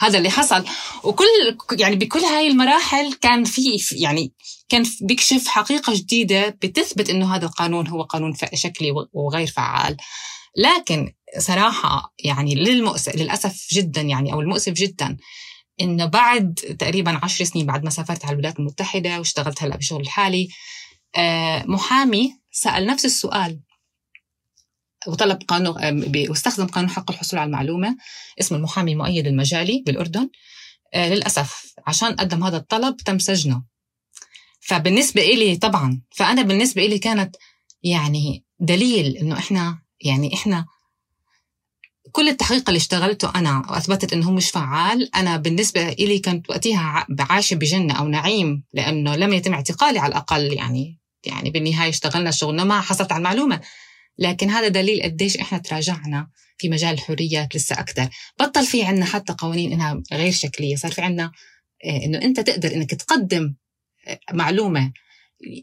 هذا 0.00 0.18
اللي 0.18 0.30
حصل. 0.30 0.64
وكل 1.04 1.24
يعني 1.72 1.96
بكل 1.96 2.20
هاي 2.20 2.46
المراحل 2.46 3.12
كان 3.12 3.44
في 3.44 3.78
يعني 3.92 4.32
كان 4.68 4.84
بيكشف 5.00 5.46
حقيقة 5.46 5.94
جديدة 5.94 6.48
بتثبت 6.48 7.10
إنه 7.10 7.36
هذا 7.36 7.46
القانون 7.46 7.88
هو 7.88 8.02
قانون 8.02 8.34
شكلي 8.54 8.92
وغير 9.12 9.46
فعال. 9.46 9.96
لكن 10.56 11.12
صراحة 11.38 12.14
يعني 12.18 12.54
للمؤسف 12.54 13.16
للأسف 13.16 13.66
جدا 13.72 14.00
يعني 14.00 14.32
أو 14.32 14.40
المؤسف 14.40 14.72
جدا 14.72 15.16
إنه 15.80 16.06
بعد 16.06 16.54
تقريبا 16.78 17.20
عشر 17.22 17.44
سنين 17.44 17.66
بعد 17.66 17.84
ما 17.84 17.90
سافرت 17.90 18.24
على 18.24 18.32
الولايات 18.32 18.58
المتحدة 18.58 19.18
واشتغلت 19.18 19.62
هلأ 19.62 19.76
بشغل 19.76 20.00
الحالي 20.00 20.48
آه، 21.16 21.64
محامي 21.66 22.38
سأل 22.52 22.86
نفس 22.86 23.04
السؤال 23.04 23.60
وطلب 25.06 25.42
قانون 25.48 25.74
واستخدم 26.28 26.66
قانون 26.66 26.90
حق 26.90 27.10
الحصول 27.10 27.38
على 27.38 27.46
المعلومة 27.46 27.96
اسمه 28.40 28.58
المحامي 28.58 28.92
المؤيد 28.92 29.26
المجالي 29.26 29.82
بالأردن 29.86 30.30
آه، 30.94 31.08
للأسف 31.08 31.74
عشان 31.86 32.16
قدم 32.16 32.44
هذا 32.44 32.56
الطلب 32.56 32.96
تم 32.96 33.18
سجنه. 33.18 33.62
فبالنسبة 34.60 35.22
إلي 35.22 35.56
طبعا 35.56 36.02
فأنا 36.10 36.42
بالنسبة 36.42 36.86
إلي 36.86 36.98
كانت 36.98 37.36
يعني 37.82 38.44
دليل 38.60 39.16
إنه 39.16 39.38
إحنا 39.38 39.78
يعني 40.00 40.34
إحنا 40.34 40.66
كل 42.14 42.28
التحقيق 42.28 42.68
اللي 42.68 42.76
اشتغلته 42.76 43.32
أنا 43.34 43.62
وأثبتت 43.70 44.12
إنه 44.12 44.26
هو 44.26 44.32
مش 44.32 44.50
فعال 44.50 45.14
أنا 45.14 45.36
بالنسبة 45.36 45.88
لي 45.88 46.18
كنت 46.18 46.50
وقتها 46.50 47.06
عايشه 47.20 47.54
بجنة 47.54 47.94
أو 47.94 48.08
نعيم 48.08 48.64
لأنه 48.72 49.16
لم 49.16 49.32
يتم 49.32 49.54
اعتقالي 49.54 49.98
على 49.98 50.10
الأقل 50.10 50.52
يعني 50.52 50.98
يعني 51.26 51.50
بالنهاية 51.50 51.88
اشتغلنا 51.88 52.30
شغلنا 52.30 52.64
ما 52.64 52.80
حصلت 52.80 53.12
على 53.12 53.18
المعلومة. 53.18 53.60
لكن 54.18 54.50
هذا 54.50 54.68
دليل 54.68 55.02
قديش 55.02 55.36
إحنا 55.36 55.58
تراجعنا 55.58 56.28
في 56.58 56.68
مجال 56.68 56.94
الحريات 56.94 57.56
لسه 57.56 57.80
أكثر 57.80 58.08
بطل 58.40 58.66
في 58.66 58.84
عندنا 58.84 59.04
حتى 59.04 59.34
قوانين 59.38 59.72
إنها 59.72 60.02
غير 60.12 60.32
شكلية 60.32 60.76
صار 60.76 60.92
في 60.92 61.02
عندنا 61.02 61.32
آه، 61.84 62.04
إنه 62.04 62.18
أنت 62.18 62.40
تقدر 62.40 62.74
إنك 62.74 62.90
تقدم 62.90 63.54
آه، 64.06 64.18
معلومة 64.32 64.92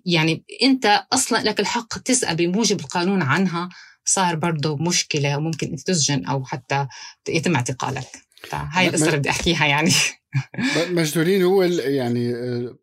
يعني 0.06 0.44
أنت 0.64 1.06
أصلا 1.14 1.44
لك 1.44 1.60
الحق 1.60 1.98
تسأل 1.98 2.36
بموجب 2.36 2.80
القانون 2.80 3.22
عنها. 3.22 3.70
صار 4.06 4.36
برضه 4.36 4.78
مشكلة 4.78 5.38
وممكن 5.38 5.76
تسجن 5.76 6.26
أو 6.26 6.46
حتى 6.46 6.88
يتم 7.30 7.56
اعتقالك. 7.56 8.08
هاي 8.54 8.88
القصة 8.88 9.06
اللي 9.06 9.18
بدي 9.18 9.30
أحكيها 9.30 9.66
يعني. 9.66 9.92
مجدولين 10.92 11.44
هو 11.44 11.64
يعني 11.64 12.30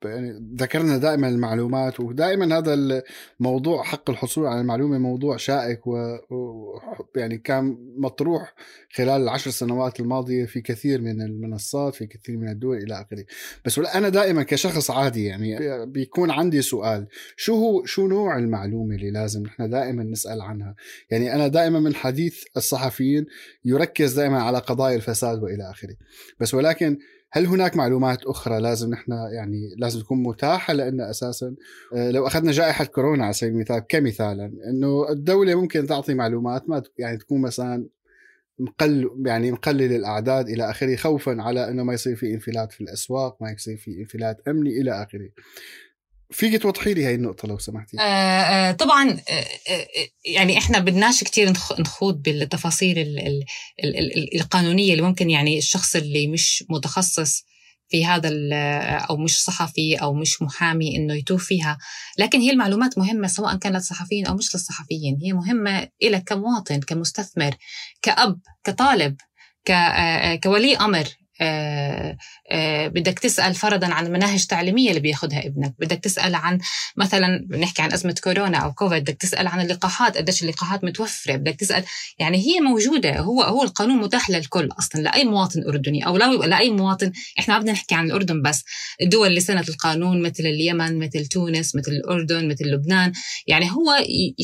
يعني 0.05 0.49
ذكرنا 0.57 0.99
دائما 0.99 1.29
المعلومات 1.29 2.01
ودائما 2.01 2.59
هذا 2.59 3.03
الموضوع 3.41 3.83
حق 3.83 4.11
الحصول 4.11 4.47
على 4.47 4.61
المعلومة 4.61 4.99
موضوع 4.99 5.37
شائك 5.37 5.87
و 5.87 6.17
يعني 7.17 7.39
كان 7.39 7.77
مطروح 7.97 8.55
خلال 8.93 9.23
العشر 9.23 9.51
سنوات 9.51 10.01
الماضية 10.01 10.45
في 10.45 10.61
كثير 10.61 11.01
من 11.01 11.23
المنصات 11.23 11.95
في 11.95 12.07
كثير 12.07 12.37
من 12.37 12.49
الدول 12.49 12.77
إلى 12.77 12.95
آخره. 12.95 13.25
بس 13.65 13.79
أنا 13.79 14.09
دائما 14.09 14.43
كشخص 14.43 14.91
عادي 14.91 15.25
يعني 15.25 15.87
بيكون 15.87 16.31
عندي 16.31 16.63
سؤال 16.63 17.07
شو 17.37 17.55
هو 17.55 17.85
شو 17.85 18.07
نوع 18.07 18.39
المعلومة 18.39 18.95
اللي 18.95 19.11
لازم 19.11 19.43
نحن 19.43 19.71
دائما 19.71 20.03
نسأل 20.05 20.41
عنها؟ 20.41 20.75
يعني 21.11 21.35
أنا 21.35 21.49
دائما 21.49 21.81
من 21.81 21.95
حديث 21.95 22.45
الصحفيين 22.57 23.27
يركز 23.65 24.15
دائما 24.15 24.43
على 24.43 24.59
قضايا 24.59 24.97
الفساد 24.97 25.43
وإلى 25.43 25.71
آخره. 25.71 25.95
بس 26.41 26.55
ولكن 26.55 26.99
هل 27.31 27.47
هناك 27.47 27.77
معلومات 27.77 28.25
أخرى 28.25 28.61
لازم 28.61 28.91
نحن 28.91 29.13
يعني 29.13 29.75
لازم 29.77 30.01
تكون 30.01 30.23
متاحة؟ 30.23 30.73
لأن 30.75 31.01
أساسا 31.01 31.55
آه، 31.95 32.11
لو 32.11 32.27
أخذنا 32.27 32.53
جائحة 32.53 32.85
كورونا 32.85 33.25
على 33.25 33.33
سبيل 33.33 33.53
المثال 33.53 33.79
كمثالا 33.89 34.53
إنه 34.71 35.09
الدولة 35.11 35.55
ممكن 35.55 35.87
تعطي 35.87 36.15
معلومات 36.15 36.69
ما 36.69 36.83
يعني 36.99 37.17
تكون 37.17 37.41
مثلا 37.41 37.89
مقل 38.59 39.11
يعني 39.27 39.53
مقلل 39.53 39.93
الأعداد 39.93 40.49
إلى 40.49 40.71
آخره 40.71 40.97
خوفا 40.97 41.43
على 41.43 41.71
إنه 41.71 41.83
ما 41.83 41.95
يصير 41.95 42.17
في 42.17 42.35
انفلات 42.35 42.73
في 42.73 42.81
الأسواق 42.81 43.43
ما 43.43 43.51
يصير 43.51 43.77
في 43.77 44.01
انفلات 44.01 44.49
أمني 44.49 44.81
إلى 44.81 45.03
آخره. 45.03 45.29
فيك 46.31 46.63
توضحي 46.63 46.95
لي 46.95 47.07
هاي 47.07 47.15
النقطة 47.15 47.49
لو 47.49 47.59
سمحتي؟ 47.59 47.99
آه 48.01 48.03
آه 48.03 48.73
طبعا 48.73 49.11
آه, 49.11 49.45
آه، 49.71 49.87
يعني 50.25 50.59
إحنا 50.59 50.79
بدناش 50.79 51.25
كتير 51.25 51.53
نخوض 51.79 52.23
بالتفاصيل 52.23 52.99
ال 52.99 53.19
ال 53.85 53.97
ال 53.97 54.41
القانونية 54.41 54.93
اللي 54.93 55.03
ممكن 55.03 55.31
يعني 55.31 55.59
الشخص 55.59 55.97
اللي 55.97 56.27
مش 56.27 56.65
متخصص 56.71 57.45
في 57.89 58.07
هذا 58.07 58.31
أو 59.11 59.17
مش 59.17 59.43
صحفي 59.43 59.97
أو 59.97 60.15
مش 60.15 60.43
محامي 60.43 60.97
إنه 60.97 61.15
يتوه 61.15 61.39
فيها. 61.39 61.79
لكن 62.19 62.41
هي 62.41 62.51
المعلومات 62.51 62.99
مهمة 62.99 63.29
سواء 63.29 63.57
كانت 63.57 63.77
للصحفيين 63.77 64.27
أو 64.27 64.35
مش 64.35 64.55
للصحفيين. 64.55 65.19
هي 65.23 65.33
مهمة 65.33 65.89
لك 66.03 66.25
كمواطن 66.25 66.81
كمستثمر 66.81 67.55
كأب 68.03 68.41
كطالب 68.65 69.17
كولي 70.43 70.77
أمر. 70.77 71.09
بدك 72.89 73.19
تسأل 73.19 73.55
فرضا 73.55 73.87
عن 73.87 74.07
المناهج 74.07 74.41
التعليمية 74.41 74.89
اللي 74.89 75.01
بياخذها 75.01 75.47
ابنك 75.47 75.75
بدك 75.79 75.99
تسأل 75.99 76.35
عن 76.35 76.59
مثلا 76.97 77.47
بنحكي 77.47 77.83
عن 77.83 77.93
أزمة 77.93 78.15
كورونا 78.25 78.59
أو 78.59 78.73
كوفيد 78.73 79.03
بدك 79.03 79.17
تسأل 79.17 79.47
عن 79.47 79.61
اللقاحات 79.61 80.17
قديش 80.17 80.43
اللقاحات 80.43 80.85
متوفرة 80.85 81.37
بدك 81.37 81.55
تسأل 81.55 81.85
يعني 82.19 82.39
هي 82.39 82.61
موجودة 82.61 83.19
هو 83.19 83.43
هو 83.43 83.63
القانون 83.63 83.99
متاح 83.99 84.31
للكل 84.31 84.69
أصلا 84.79 85.01
لأي 85.01 85.25
مواطن 85.25 85.63
أردني 85.69 86.07
أو 86.07 86.17
لأي 86.17 86.71
مواطن 86.71 87.13
إحنا 87.39 87.55
ما 87.55 87.61
بدنا 87.61 87.73
نحكي 87.73 87.95
عن 87.95 88.07
الأردن 88.07 88.43
بس 88.43 88.65
الدول 89.03 89.27
اللي 89.29 89.41
سنت 89.41 89.69
القانون 89.69 90.23
مثل 90.23 90.43
اليمن 90.43 90.99
مثل 90.99 91.27
تونس 91.27 91.77
مثل 91.77 91.93
الأردن 91.93 92.49
مثل 92.49 92.65
لبنان 92.65 93.13
يعني 93.47 93.71
هو 93.71 93.91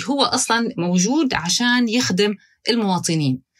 هو 0.09 0.23
أصلا 0.23 0.69
موجود 0.77 1.35
عشان 1.35 1.89
يخدم 1.89 2.35
المواطنين. 2.69 3.35
آه، 3.35 3.54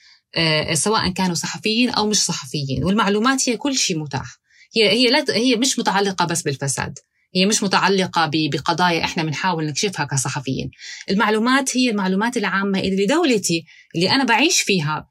سواء 0.73 1.11
كانوا 1.11 1.35
صحفيين 1.35 1.91
أو 1.91 2.07
مش 2.07 2.25
صحفيين. 2.25 2.85
والمعلومات 2.85 3.49
هي 3.49 3.57
كل 3.57 3.77
شيء 3.77 3.99
متاح. 3.99 4.37
هي 4.77 4.89
هي 4.89 5.07
لا 5.07 5.25
هي 5.31 5.57
مش 5.57 5.79
متعلقة 5.79 6.25
بس 6.25 6.43
بالفساد. 6.43 6.99
هي 7.37 7.47
مش 7.47 7.63
متعلقة 7.63 8.31
بقضايا 8.33 9.05
إحنا 9.05 9.23
بنحاول 9.23 9.67
نكشفها 9.67 10.05
كصحفيين. 10.05 10.71
المعلومات 11.11 11.77
هي 11.77 11.91
المعلومات 11.91 12.37
العامة 12.37 12.79
اللي 12.81 13.07
دولتي 13.07 13.65
اللي 13.95 14.11
أنا 14.11 14.25
بعيش 14.25 14.61
فيها 14.61 15.09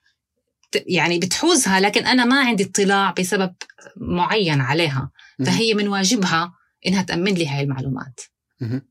يعني 0.88 1.20
بتحوزها 1.20 1.80
لكن 1.80 2.06
أنا 2.06 2.26
ما 2.26 2.40
عندي 2.40 2.64
اطلاع 2.64 3.12
بسبب 3.20 3.54
معين 3.98 4.62
عليها. 4.62 5.12
فهي 5.46 5.74
من 5.74 5.88
واجبها 5.88 6.54
إنها 6.88 7.02
تأمن 7.02 7.34
لي 7.34 7.48
هاي 7.48 7.64
المعلومات. 7.64 8.20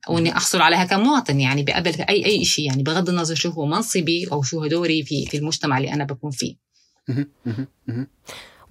وإني 0.09 0.37
أحصل 0.37 0.61
عليها 0.61 0.85
كمواطن 0.85 1.41
يعني 1.41 1.63
بقبل 1.63 2.03
اي 2.09 2.27
أي 2.27 2.45
شيء 2.45 2.67
يعني 2.67 2.83
بغض 2.83 3.09
النظر 3.09 3.35
شو 3.35 3.51
هو 3.51 3.67
منصبي 3.67 4.29
أو 4.33 4.43
شو 4.43 4.61
هو 4.61 4.67
دوري 4.67 5.03
في 5.03 5.27
في 5.27 5.37
المجتمع 5.37 5.79
اللي 5.79 5.93
أنا 5.93 6.05
بكون 6.05 6.31
فيه. 6.31 6.57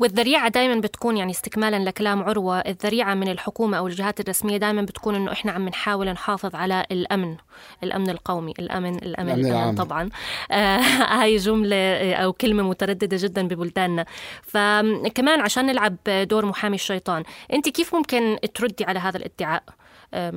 والذريعة 0.02 0.50
دائما 0.50 0.82
بتكون 0.82 1.18
يعني 1.18 1.32
استكمالا 1.32 1.80
لكلام 1.90 2.24
عروة 2.24 2.60
الذريعة 2.60 3.14
من 3.14 3.28
الحكومة 3.28 3.78
أو 3.78 3.88
الجهات 3.88 4.20
الرسمية 4.20 4.58
دائما 4.58 4.82
بتكون 4.82 5.16
إنه 5.16 5.32
إحنا 5.32 5.52
عم 5.52 5.68
نحاول 5.70 6.10
نحافظ 6.10 6.56
على 6.56 6.86
الأمن 6.92 7.38
الأمن 7.84 8.10
القومي 8.10 8.54
الأمن 8.60 8.96
الأمن, 8.96 9.32
الأمن, 9.32 9.46
الأمن 9.46 9.76
طبعا. 9.76 10.10
آه 10.52 10.78
هاي 11.22 11.36
جملة 11.36 12.14
أو 12.14 12.34
كلمة 12.34 12.64
مترددة 12.64 13.18
جدا 13.20 13.48
ببلداننا. 13.48 14.06
فكمان 14.44 15.42
عشان 15.42 15.66
نلعب 15.66 15.98
دور 16.08 16.46
محامي 16.46 16.76
الشيطان 16.76 17.24
أنت 17.54 17.70
كيف 17.70 17.96
ممكن 17.96 18.38
تردي 18.56 18.84
على 18.84 19.00
هذا 19.00 19.18
الادعاء؟ 19.18 19.64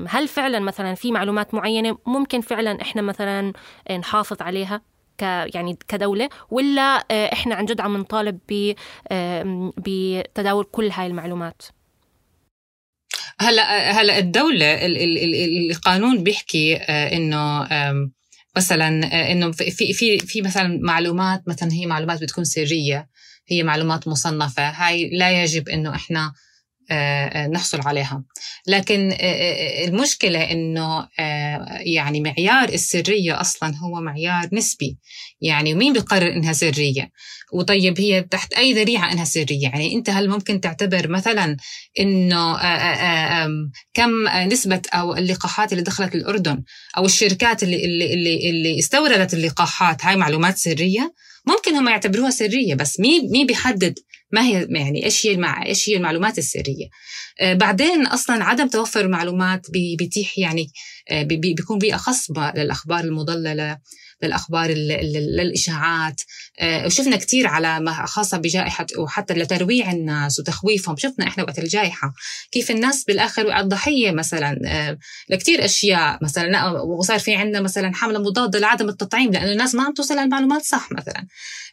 هل 0.08 0.28
فعلا 0.28 0.60
مثلا 0.60 0.94
في 0.94 1.12
معلومات 1.12 1.54
معينة 1.54 1.98
ممكن 2.06 2.40
فعلا 2.40 2.82
إحنا 2.82 3.02
مثلا 3.02 3.52
نحافظ 3.90 4.42
عليها 4.42 4.80
ك 5.18 5.22
يعني 5.54 5.78
كدولة 5.88 6.28
ولا 6.50 7.04
آه، 7.10 7.32
إحنا 7.32 7.54
عن 7.54 7.64
جد 7.64 7.80
عم 7.80 7.96
نطالب 7.96 8.38
بتداول 9.76 10.64
كل 10.64 10.90
هاي 10.90 11.06
المعلومات؟ 11.06 11.62
هلا 13.40 13.90
هلا 13.90 14.18
الدولة 14.18 14.78
القانون 15.70 16.22
بيحكي 16.22 16.76
آه، 16.76 17.12
إنه 17.12 17.68
مثلا 18.56 18.88
إنه 19.32 19.52
في 19.52 19.92
في 19.92 20.18
في 20.18 20.42
مثلا 20.42 20.78
معلومات 20.82 21.42
مثلا 21.48 21.72
هي 21.72 21.86
معلومات 21.86 22.22
بتكون 22.22 22.44
سرية 22.44 23.08
هي 23.48 23.62
معلومات 23.62 24.08
مصنفة 24.08 24.68
هاي 24.68 25.10
لا 25.10 25.42
يجب 25.42 25.68
إنه 25.68 25.94
إحنا 25.94 26.32
نحصل 27.52 27.80
عليها. 27.80 28.24
لكن 28.66 29.12
آه، 29.20 29.84
المشكلة 29.84 30.50
أنه 30.50 31.08
يعني 31.80 32.20
معيار 32.20 32.68
السرية 32.68 33.40
أصلا 33.40 33.76
هو 33.76 34.00
معيار 34.00 34.48
نسبي. 34.52 34.98
يعني 35.40 35.74
مين 35.74 35.92
بيقرر 35.92 36.32
إنها 36.32 36.52
سرية؟ 36.52 37.10
وطيب 37.52 38.00
هي 38.00 38.22
تحت 38.22 38.52
أي 38.52 38.72
ذريعة 38.72 39.12
إنها 39.12 39.24
سرية؟ 39.24 39.62
يعني 39.62 39.94
أنت 39.94 40.10
هل 40.10 40.28
ممكن 40.28 40.60
تعتبر 40.60 41.08
مثلا 41.08 41.56
إنه 42.00 42.56
كم 43.94 44.28
نسبة 44.28 44.82
أو 44.94 45.16
اللقاحات 45.16 45.72
اللي 45.72 45.82
دخلت 45.82 46.14
الأردن 46.14 46.62
أو 46.96 47.04
الشركات 47.04 47.62
اللي, 47.62 47.84
اللي, 47.84 48.14
اللي, 48.14 48.50
اللي 48.50 48.78
استوردت 48.78 49.34
اللقاحات 49.34 50.04
هاي 50.04 50.16
معلومات 50.16 50.58
سرية؟ 50.58 51.14
ممكن 51.46 51.74
هم 51.76 51.88
يعتبروها 51.88 52.30
سرية 52.30 52.74
بس 52.74 53.00
مين 53.00 53.30
مين 53.30 53.46
بيحدد 53.46 53.94
ما 54.32 54.46
هي 54.46 54.66
يعني 54.70 55.04
إيش 55.04 55.26
هي 55.26 55.32
المع... 55.32 55.66
إيش 55.66 55.88
هي 55.88 55.96
المعلومات 55.96 56.38
السرية. 56.38 56.88
آه 57.40 57.54
بعدين 57.54 58.06
أصلا 58.06 58.44
عدم 58.44 58.68
توفر 58.68 59.00
المعلومات 59.00 59.66
بيتيح 59.98 60.38
يعني 60.38 60.66
آه 61.10 61.22
بيكون 61.22 61.78
بيئة 61.78 61.96
خصبة 61.96 62.52
للأخبار 62.56 63.04
المضللة. 63.04 63.78
للأخبار 64.22 64.70
للإشاعات. 64.70 66.20
آه، 66.60 66.86
وشفنا 66.86 67.16
كثير 67.16 67.46
على 67.46 68.04
خاصة 68.06 68.38
بجائحة 68.38 68.86
وحتى 68.98 69.34
لترويع 69.34 69.92
الناس 69.92 70.40
وتخويفهم. 70.40 70.96
شفنا 70.96 71.28
إحنا 71.28 71.42
وقت 71.44 71.58
الجائحة 71.58 72.12
كيف 72.52 72.70
الناس 72.70 73.04
بالآخر 73.04 73.46
وقعت 73.46 73.64
ضحيه 73.64 74.10
مثلا. 74.10 74.60
آه، 74.66 74.98
لكثير 75.28 75.64
أشياء 75.64 76.18
مثلا 76.22 76.70
وصار 76.70 77.18
في 77.18 77.34
عندنا 77.34 77.60
مثلا 77.60 77.94
حملة 77.94 78.18
مضادة 78.18 78.58
لعدم 78.58 78.88
التطعيم 78.88 79.32
لأنه 79.32 79.52
الناس 79.52 79.74
ما 79.74 79.82
عم 79.82 79.94
توصل 79.94 80.18
المعلومات 80.18 80.62
صح 80.62 80.92
مثلا. 80.92 81.26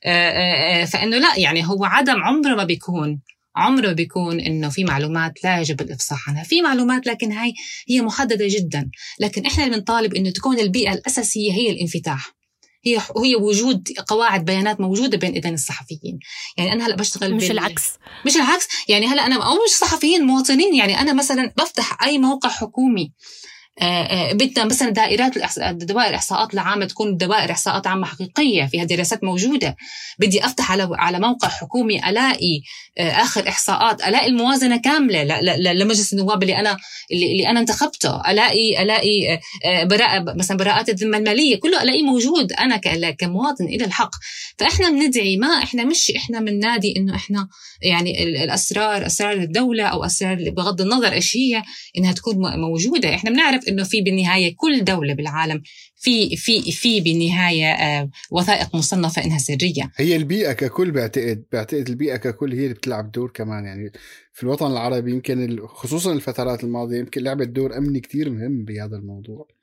آه، 0.05 0.85
فإنه 0.85 1.17
لا 1.17 1.39
يعني 1.39 1.67
هو 1.67 1.85
عدم 1.85 2.23
عمره 2.23 2.55
ما 2.55 2.63
بيكون. 2.63 3.21
عمره 3.55 3.91
بيكون 3.91 4.39
إنه 4.39 4.69
في 4.69 4.83
معلومات 4.83 5.43
لا 5.43 5.59
يجب 5.59 5.81
الإفصاح 5.81 6.29
عنها، 6.29 6.43
في 6.43 6.61
معلومات 6.61 7.07
لكن 7.07 7.31
هاي 7.31 7.53
هي 7.89 8.01
محددة 8.01 8.47
جدا، 8.49 8.89
لكن 9.19 9.45
إحنا 9.45 9.65
اللي 9.65 9.75
بنطالب 9.75 10.13
إنه 10.13 10.29
تكون 10.29 10.59
البيئة 10.59 10.93
الأساسية 10.93 11.51
هي 11.51 11.69
الانفتاح. 11.71 12.35
هي 12.85 12.97
هي 12.97 13.35
وجود 13.35 13.87
قواعد 14.07 14.45
بيانات 14.45 14.81
موجودة 14.81 15.17
بين 15.17 15.33
إيدين 15.33 15.53
الصحفيين. 15.53 16.19
يعني 16.57 16.73
أنا 16.73 16.87
هلأ 16.87 16.95
بشتغل 16.95 17.35
مش 17.35 17.43
بال... 17.43 17.51
العكس. 17.51 17.83
مش 18.25 18.35
العكس. 18.35 18.67
يعني 18.87 19.07
هلأ 19.07 19.25
أنا 19.25 19.35
أو 19.35 19.53
مش 19.53 19.71
صحفيين 19.71 20.23
مواطنين. 20.23 20.75
يعني 20.75 21.01
أنا 21.01 21.13
مثلا 21.13 21.53
بفتح 21.57 22.03
أي 22.03 22.17
موقع 22.17 22.49
حكومي. 22.49 23.13
بدنا 24.33 24.65
مثلا 24.65 24.89
دائرات 24.89 25.33
دوائر 25.71 26.09
الاحصاءات 26.09 26.53
العامة 26.53 26.85
تكون 26.85 27.17
دوائر 27.17 27.51
إحصاءات 27.51 27.87
عامة 27.87 28.05
حقيقية 28.05 28.65
فيها 28.65 28.83
دراسات 28.83 29.23
موجودة. 29.23 29.75
بدي 30.19 30.45
أفتح 30.45 30.71
على 30.71 30.89
على 30.91 31.19
موقع 31.19 31.47
حكومي 31.47 32.09
الاقي 32.09 32.61
آخر 32.97 33.49
إحصاءات. 33.49 34.07
ألاقي 34.07 34.27
الموازنة 34.27 34.77
كاملة. 34.77 35.23
لمجلس 35.73 36.13
النواب 36.13 36.43
اللي 36.43 36.59
أنا 36.59 36.77
اللي 37.11 37.47
أنا 37.47 37.59
انتخبته. 37.59 38.31
الاقي 38.31 38.83
ألاقي 38.83 39.39
براءه 39.83 40.33
مثلا 40.33 40.57
براءات 40.57 40.89
الذمة 40.89 41.17
المالية. 41.17 41.59
كله 41.59 41.83
ألاقيه 41.83 42.03
موجود. 42.03 42.53
أنا 42.53 42.77
كمواطن 43.11 43.65
إلى 43.65 43.85
الحق. 43.85 44.11
فإحنا 44.57 44.89
بندعي 44.89 45.37
ما 45.37 45.47
إحنا 45.47 45.83
مش 45.83 46.11
إحنا 46.15 46.39
من 46.39 46.59
نادي 46.59 46.93
إنه 46.97 47.15
إحنا 47.15 47.47
يعني 47.81 48.23
الاسرار 48.23 49.05
أسرار 49.05 49.33
الدولة 49.33 49.83
أو 49.83 50.05
أسرار 50.05 50.49
بغض 50.49 50.81
النظر 50.81 51.13
إيش 51.13 51.37
هي 51.37 51.63
إنها 51.97 52.11
تكون 52.11 52.35
موجودة. 52.59 53.15
إحنا 53.15 53.29
بنعرف 53.29 53.67
إنه 53.71 53.83
في 53.83 54.01
بالنهاية 54.01 54.55
كل 54.57 54.83
دولة 54.83 55.13
بالعالم 55.13 55.61
في 55.95 56.35
في 56.35 56.71
في 56.71 57.01
بالنهاية 57.01 57.71
آه، 57.71 58.09
وثائق 58.31 58.75
مصنفة 58.75 59.25
إنها 59.25 59.37
سرية 59.37 59.91
هي 59.97 60.15
البيئة 60.15 60.53
ككل 60.53 60.91
بعتقد 60.91 61.43
بعتقد 61.51 61.89
البيئة 61.89 62.15
ككل 62.15 62.53
هي 62.53 62.63
اللي 62.63 62.73
بتلعب 62.73 63.11
دور 63.11 63.31
كمان 63.33 63.65
يعني 63.65 63.91
في 64.33 64.43
الوطن 64.43 64.71
العربي 64.71 65.11
يمكن 65.11 65.59
خصوصا 65.67 66.13
الفترات 66.13 66.63
الماضية 66.63 66.99
يمكن 66.99 67.21
لعبت 67.23 67.47
دور 67.47 67.77
أمني 67.77 67.99
كتير 67.99 68.29
مهم 68.29 68.65
بهذا 68.65 68.95
الموضوع. 68.95 69.60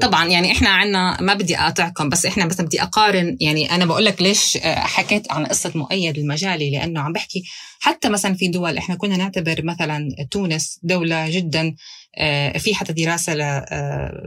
طبعا 0.00 0.24
يعني 0.28 0.52
إحنا 0.52 0.68
عنا 0.68 1.20
ما 1.20 1.34
بدي 1.34 1.58
أقاطعكم 1.58 2.08
بس 2.08 2.26
إحنا 2.26 2.46
مثلا 2.46 2.66
بدي 2.66 2.82
أقارن 2.82 3.36
يعني 3.40 3.70
أنا 3.74 3.84
بقول 3.84 4.04
لك 4.04 4.22
ليش 4.22 4.56
آه، 4.56 4.74
حكيت 4.74 5.32
عن 5.32 5.46
قصة 5.46 5.72
مؤيد 5.74 6.18
المجالي 6.18 6.70
لأنه 6.70 7.00
عم 7.00 7.12
بحكي 7.12 7.44
حتى 7.80 8.08
مثلا 8.08 8.34
في 8.34 8.48
دول 8.48 8.76
إحنا 8.78 8.94
كنا 8.94 9.16
نعتبر 9.16 9.60
مثلا 9.64 10.08
تونس 10.30 10.78
دولة 10.82 11.30
جدا 11.30 11.74
آه، 12.16 12.58
في 12.58 12.74
حتى 12.74 12.92
دراسة 12.92 13.34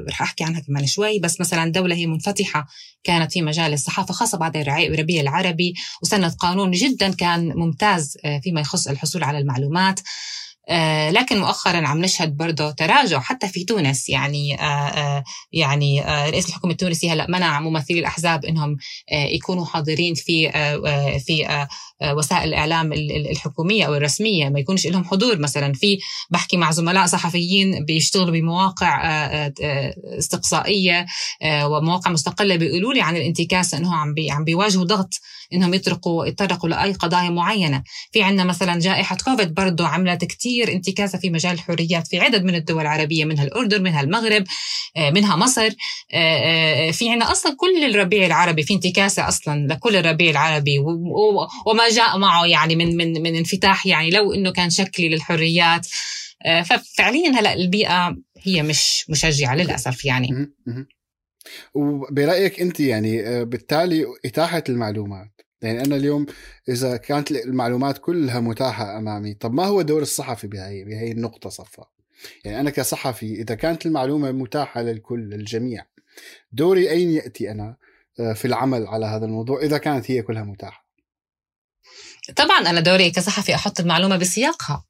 رح 0.10 0.22
أحكي 0.22 0.44
عنها 0.44 0.60
كمان 0.60 0.86
شوي 0.86 1.20
بس 1.20 1.42
مثلا 1.42 1.72
دولة 1.72 1.96
هي 1.96 2.08
منفتحة 2.08 2.68
كانت 3.04 3.32
في 3.34 3.42
مجال 3.42 3.74
الصحافة 3.74 4.14
خاصة 4.14 4.38
بعد 4.38 4.58
الربيع 4.58 5.22
العربي 5.22 5.74
وسنه 6.02 6.30
قانون 6.30 6.72
جدا 6.72 7.14
كان 7.14 7.48
ممتاز 7.56 8.18
فيما 8.44 8.62
يخص 8.62 8.88
الحصول 8.88 9.24
على 9.24 9.38
المعلومات. 9.38 10.00
آه، 10.00 10.04
لكن 11.10 11.40
مؤخرا 11.40 11.88
عم 11.88 12.02
نشهد 12.02 12.38
برضه 12.38 12.72
تراجع 12.72 13.20
حتى 13.20 13.48
في 13.48 13.64
تونس. 13.64 14.10
يعني 14.10 14.62
آه، 14.62 14.88
آه، 14.88 15.24
يعني 15.54 16.02
رئيس 16.02 16.50
الحكومة 16.50 16.74
التونسي 16.74 17.10
هلأ 17.10 17.26
منع 17.30 17.60
ممثلي 17.60 18.00
الأحزاب 18.00 18.46
إنهم 18.46 18.78
يكونوا 19.12 19.66
حاضرين 19.66 20.14
في 20.14 20.52
في 21.26 21.68
وسائل 22.04 22.50
الإعلام 22.50 22.94
الحكومية 22.94 23.86
أو 23.86 23.96
الرسمية 23.96 24.50
ما 24.50 24.60
يكونش 24.60 24.88
لهم 24.88 25.04
حضور 25.04 25.40
مثلا. 25.40 25.74
في 25.74 26.00
بحكي 26.30 26.58
مع 26.58 26.72
زملاء 26.72 27.06
صحفيين 27.06 27.86
بيشتغلوا 27.86 28.32
بمواقع 28.32 29.02
استقصائية 30.18 31.06
ومواقع 31.44 32.12
مستقلة 32.12 32.56
بيقولوا 32.56 32.94
لي 32.94 33.02
عن 33.02 33.16
الانتكاسة 33.16 33.78
انه 33.78 33.96
عم 33.96 34.14
بي 34.14 34.32
عم 34.32 34.44
بيواجهوا 34.44 34.84
ضغط 34.84 35.20
إنهم 35.54 35.74
يطرقوا 35.74 36.26
يتطرقوا 36.26 36.70
لأي 36.70 36.94
قضايا 36.94 37.30
معينة. 37.30 37.84
في 38.12 38.24
عندنا 38.24 38.44
مثلا 38.44 38.80
جائحة 38.80 39.18
كوفيد 39.26 39.54
برضه 39.54 39.88
عملت 39.88 40.26
كثير 40.26 40.72
انتكاسة 40.72 41.18
في 41.20 41.30
مجال 41.30 41.54
الحريات 41.54 42.08
في 42.08 42.20
عدد 42.20 42.44
من 42.44 42.56
الدول 42.56 42.82
العربية 42.82 43.26
منها 43.26 43.44
الأردن 43.44 43.84
منها 43.84 44.02
المغرب 44.02 44.44
آه، 44.98 45.10
منها 45.10 45.36
مصر. 45.36 45.70
آه، 46.14 46.88
آه، 46.88 46.92
في 46.92 47.10
عندنا 47.10 47.32
أصلا 47.32 47.56
كل 47.58 47.84
الربيع 47.84 48.26
العربي 48.26 48.64
في 48.64 48.74
انتكاسة 48.74 49.28
أصلا 49.28 49.68
لكل 49.68 49.96
الربيع 49.96 50.32
العربي 50.32 50.80
وما 51.66 51.87
جاء 51.90 52.18
معه 52.18 52.46
يعني 52.46 52.76
من 52.76 52.98
من 52.98 53.22
من 53.22 53.36
انفتاح 53.36 53.88
يعني 53.88 54.10
لو 54.10 54.34
إنه 54.34 54.52
كان 54.52 54.70
شكلي 54.70 55.10
للحريات. 55.10 55.88
ففعليا 56.66 57.30
هلأ 57.30 57.54
البيئة 57.54 58.18
هي 58.44 58.64
مش 58.64 59.06
مشجعة 59.10 59.56
للأسف 59.56 60.06
يعني. 60.06 60.50
وبرأيك 61.74 62.62
أنت 62.62 62.80
يعني 62.80 63.46
بالتالي 63.46 64.06
إتاحة 64.26 64.64
المعلومات. 64.70 65.42
يعني 65.62 65.82
أنا 65.82 65.96
اليوم 65.96 66.26
إذا 66.70 66.98
كانت 66.98 67.32
المعلومات 67.32 67.98
كلها 67.98 68.40
متاحة 68.40 68.98
أمامي 68.98 69.34
طب 69.34 69.54
ما 69.54 69.66
هو 69.66 69.82
دور 69.82 70.02
الصحفي 70.02 70.48
بهي 70.48 70.84
بهي 70.84 71.12
النقطة 71.12 71.50
صفا؟ 71.50 71.86
يعني 72.46 72.60
أنا 72.60 72.70
كصحفي 72.70 73.42
إذا 73.42 73.56
كانت 73.56 73.86
المعلومة 73.86 74.32
متاحة 74.32 74.82
للكل 74.82 75.20
للجميع 75.20 75.86
دوري 76.52 76.90
أين 76.90 77.12
يأتي 77.12 77.52
أنا 77.52 77.78
آه، 78.20 78.34
في 78.34 78.46
العمل 78.46 78.88
على 78.88 79.06
هذا 79.06 79.26
الموضوع 79.26 79.62
إذا 79.62 79.78
كانت 79.78 80.12
هي 80.12 80.22
كلها 80.22 80.44
متاحة؟ 80.44 80.87
طبعا 82.36 82.58
أنا 82.70 82.80
دوري 82.80 83.12
كصحفي 83.12 83.56
أحط 83.56 83.80
المعلومة 83.80 84.18
بسياقها. 84.18 84.84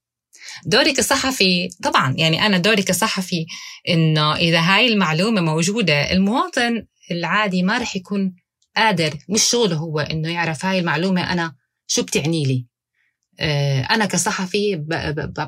دوري 0.65 0.93
كصحفي 0.93 1.69
طبعا 1.83 2.13
يعني 2.17 2.45
أنا 2.45 2.57
دوري 2.57 2.83
كصحفي 2.83 3.45
إنه 3.89 4.35
إذا 4.35 4.59
هاي 4.59 4.87
المعلومة 4.87 5.41
موجودة 5.41 6.11
المواطن 6.11 6.85
العادي 7.11 7.63
ما 7.63 7.77
رح 7.77 7.95
يكون 7.95 8.35
قادر 8.77 9.17
مش 9.29 9.43
شغله 9.43 9.75
هو 9.75 9.99
إنه 9.99 10.29
يعرف 10.33 10.65
هاي 10.65 10.79
المعلومة 10.79 11.33
أنا 11.33 11.55
شو 11.87 12.03
بتعني 12.03 12.43
لي. 12.45 12.65
أنا 13.89 14.05
كصحفي 14.05 14.75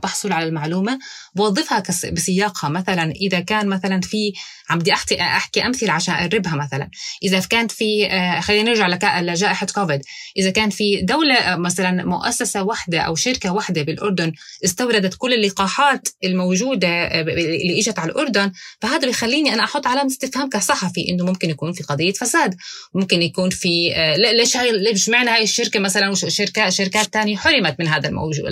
بحصل 0.03 0.31
على 0.31 0.47
المعلومة 0.47 0.99
بوظفها 1.35 1.83
بسياقها. 2.11 2.69
مثلا 2.69 3.11
إذا 3.11 3.39
كان 3.39 3.67
مثلا 3.67 4.01
في 4.01 4.33
عم 4.69 4.79
بدي 4.79 4.93
أحكي 4.93 5.21
أحكي 5.21 5.65
أمثلة 5.65 5.91
عشان 5.91 6.13
أقربها 6.13 6.55
مثلا. 6.55 6.89
إذا 7.23 7.39
كان 7.39 7.67
في 7.67 8.07
آه، 8.07 8.39
خلينا 8.39 8.71
نرجع 8.71 9.19
لجائحة 9.19 9.67
كوفيد. 9.75 10.01
إذا 10.37 10.49
كان 10.49 10.69
في 10.69 11.01
دولة 11.01 11.35
آه، 11.35 11.55
مثلا 11.55 12.05
مؤسسة 12.05 12.63
واحدة 12.63 12.99
أو 12.99 13.15
شركة 13.15 13.53
واحدة 13.53 13.81
بالأردن 13.81 14.31
استوردت 14.65 15.15
كل 15.17 15.33
اللقاحات 15.33 16.07
الموجودة 16.23 16.87
اللي 17.21 17.79
إجت 17.79 17.99
على 17.99 18.11
الأردن 18.11 18.51
فهذا 18.81 19.07
بيخليني 19.07 19.53
أنا 19.53 19.63
أحط 19.63 19.87
علامة 19.87 20.07
استفهام 20.07 20.49
كصحفي 20.49 21.09
إنه 21.09 21.25
ممكن 21.25 21.49
يكون 21.49 21.73
في 21.73 21.83
قضية 21.83 22.13
فساد. 22.13 22.55
ممكن 22.93 23.21
يكون 23.21 23.49
في 23.49 23.93
ليش 24.17 24.57
هاي 24.57 24.71
ليش 24.71 25.09
معنى 25.09 25.29
هاي 25.29 25.43
الشركة 25.43 25.79
مثلا؟ 25.79 26.13
شركات 26.13 26.73
شركات 26.73 27.05
ثانية 27.13 27.37
حرمت. 27.37 27.78
من 27.79 27.87
هذا 27.87 28.09
الموجود 28.09 28.45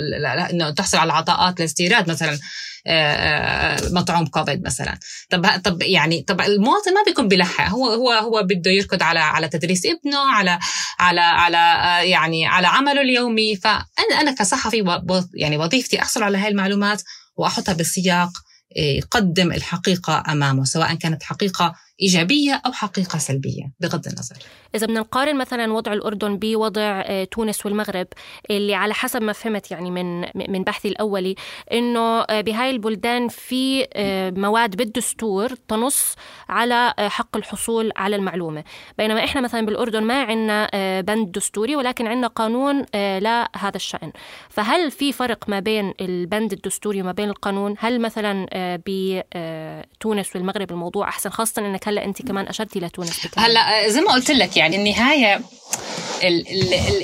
إنه 0.50 0.70
تحصل 0.70 0.98
على 0.98 1.12
عطاءات 1.12 1.60
لاستيراد 1.60 2.10
مثلا 2.10 2.38
آه، 2.86 3.14
آه، 3.14 3.92
مطعوم 3.92 4.26
كوفيد 4.26 4.64
مثلا. 4.64 4.98
طب 5.30 5.46
طب 5.64 5.82
يعني 5.82 6.22
طب 6.22 6.40
المواطن 6.40 6.94
ما 6.94 7.02
بيكون 7.06 7.28
بلحق 7.28 7.68
هو 7.68 7.88
هو 7.88 8.12
هو 8.12 8.42
بده 8.42 8.70
يركض 8.70 9.02
على 9.02 9.18
على 9.18 9.48
تدريس 9.48 9.86
ابنه 9.86 10.18
على 10.18 10.58
على 10.98 11.20
على 11.20 11.56
آه، 11.56 12.00
يعني 12.00 12.46
على 12.46 12.66
عمله 12.66 13.00
اليومي. 13.00 13.56
فانا 13.56 14.20
أنا 14.20 14.32
كصحفي 14.32 15.00
يعني 15.34 15.56
وظيفتي 15.56 16.02
أحصل 16.02 16.22
على 16.22 16.38
هاي 16.38 16.48
المعلومات 16.48 17.02
وأحطها 17.36 17.72
بسياق 17.74 18.30
يقدم 18.76 19.52
الحقيقة 19.52 20.24
أمامه 20.28 20.64
سواء 20.64 20.94
كانت 20.94 21.22
حقيقة 21.22 21.74
إيجابية 22.02 22.62
أو 22.66 22.72
حقيقة 22.72 23.18
سلبية 23.18 23.72
بغض 23.80 24.06
النظر. 24.06 24.36
إذا 24.74 24.86
بدنا 24.86 25.00
نقارن 25.00 25.36
مثلا 25.36 25.72
وضع 25.72 25.92
الأردن 25.92 26.36
بوضع 26.36 27.02
آه، 27.06 27.24
تونس 27.24 27.66
والمغرب 27.66 28.06
اللي 28.50 28.74
على 28.74 28.94
حسب 28.94 29.22
ما 29.22 29.32
فهمت 29.32 29.70
يعني 29.70 29.90
من 29.90 30.20
من 30.50 30.64
بحثي 30.64 30.88
الأولي 30.88 31.34
إنه 31.72 32.20
آه، 32.20 32.40
بهاي 32.40 32.70
البلدان 32.70 33.28
في 33.28 33.86
آه، 33.92 34.30
مواد 34.30 34.76
بالدستور 34.76 35.54
تنص 35.68 36.14
على 36.48 36.94
حق 36.98 37.36
الحصول 37.36 37.92
على 37.96 38.16
المعلومة. 38.16 38.64
بينما 38.98 39.24
إحنا 39.24 39.40
مثلا 39.40 39.66
بالأردن 39.66 40.02
ما 40.02 40.22
عندنا 40.22 40.68
بند 41.00 41.32
دستوري 41.32 41.76
ولكن 41.76 42.06
عندنا 42.06 42.26
قانون 42.26 42.84
لهذا 42.94 43.76
الشأن. 43.76 44.12
فهل 44.48 44.90
في 44.90 45.12
فرق 45.12 45.48
ما 45.48 45.60
بين 45.60 45.94
البند 46.00 46.52
الدستوري 46.52 47.02
وما 47.02 47.12
بين 47.12 47.28
القانون؟ 47.28 47.74
هل 47.78 48.00
مثلا 48.00 48.46
بتونس 48.86 50.36
والمغرب 50.36 50.70
الموضوع 50.70 51.08
أحسن 51.08 51.30
خاصة 51.30 51.66
إنك 51.66 51.87
هلأ 51.88 52.04
انت 52.04 52.22
كمان 52.22 52.46
اشرتي 52.46 52.78
لتونس 52.80 53.26
بكمان. 53.26 53.50
هلأ 53.50 53.88
زي 53.88 54.00
ما 54.00 54.12
قلت 54.12 54.30
لك 54.30 54.56
يعني 54.56 54.76
النهاية 54.76 55.40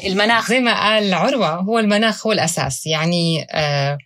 المناخ 0.06 0.48
زي 0.48 0.60
ما 0.60 0.80
قال 0.84 1.14
عروة 1.14 1.54
هو 1.54 1.78
المناخ 1.78 2.26
هو 2.26 2.32
الأساس 2.32 2.86
يعني 2.86 3.46
آه، 3.50 3.98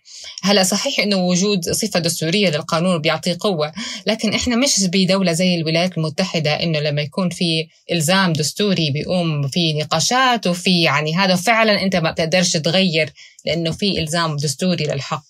هلأ 0.43 0.63
صحيح 0.63 0.99
أنه 0.99 1.17
وجود 1.17 1.69
صفة 1.69 1.99
دستورية 1.99 2.49
للقانون 2.49 3.01
بيعطيه 3.01 3.37
قوة 3.39 3.71
لكن 4.07 4.33
إحنا 4.33 4.55
مش 4.55 4.83
بدولة 4.83 5.31
زي 5.31 5.55
الولايات 5.55 5.97
المتحدة 5.97 6.63
أنه 6.63 6.79
لما 6.79 7.01
يكون 7.01 7.29
في 7.29 7.67
إلزام 7.91 8.33
دستوري 8.33 8.91
بيقوم 8.91 9.47
في 9.47 9.73
نقاشات 9.73 10.47
وفي 10.47 10.81
يعني 10.81 11.15
هذا 11.15 11.35
فعلا 11.35 11.83
أنت 11.83 11.95
ما 11.95 12.11
بتقدرش 12.11 12.51
تغير 12.51 13.09
لأنه 13.45 13.71
في 13.71 13.99
إلزام 13.99 14.35
دستوري 14.35 14.83
للحق 14.85 15.25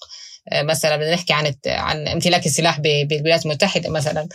مثلا 0.53 0.97
بدنا 0.97 1.13
نحكي 1.13 1.33
عن 1.33 1.53
عن 1.65 2.07
امتلاك 2.07 2.45
السلاح 2.45 2.79
بالولايات 2.79 3.45
المتحده 3.45 3.89
مثلا. 3.89 4.27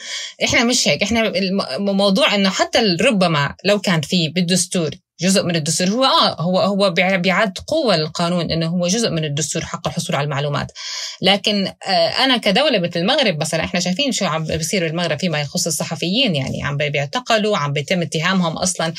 إحنا 0.45 0.64
مش 0.64 0.88
هيك 0.88 1.03
إحنا 1.03 1.33
الموضوع 1.77 2.35
إنه 2.35 2.51
حتى 2.51 2.97
ربما 3.01 3.55
لو 3.64 3.81
كان 3.81 4.01
في 4.01 4.29
بالدستور 4.29 4.90
جزء 5.20 5.42
من 5.42 5.57
الدستور. 5.57 5.88
هو 5.88 6.05
آه 6.05 6.42
هو 6.42 6.61
هو 6.61 6.90
بيعد 6.90 7.59
قوة 7.66 7.96
للقانون 7.96 8.50
إنه 8.50 8.66
هو 8.66 8.87
جزء 8.87 9.11
من 9.11 9.24
الدستور 9.24 9.64
حق 9.64 9.88
الحصول 9.88 10.16
على 10.16 10.24
المعلومات. 10.24 10.72
لكن 11.22 11.66
آه 11.87 12.09
أنا 12.09 12.37
كدولة 12.37 12.79
مثل 12.79 13.00
المغرب 13.00 13.40
مثلا 13.40 13.64
إحنا 13.64 13.81
شايفين 13.81 14.12
شو 14.12 14.24
عم 14.24 14.44
بيصير 14.44 14.87
بالمغرب 14.87 15.18
فيما 15.18 15.40
يخص 15.40 15.66
الصحفيين 15.66 16.37
يعني 16.37 16.62
عم 16.62 16.77
بيعتقلوا 16.77 17.57
عم 17.57 17.72
بيتم 17.72 18.03
اتهامهم 18.03 18.57
أصلا 18.57 18.94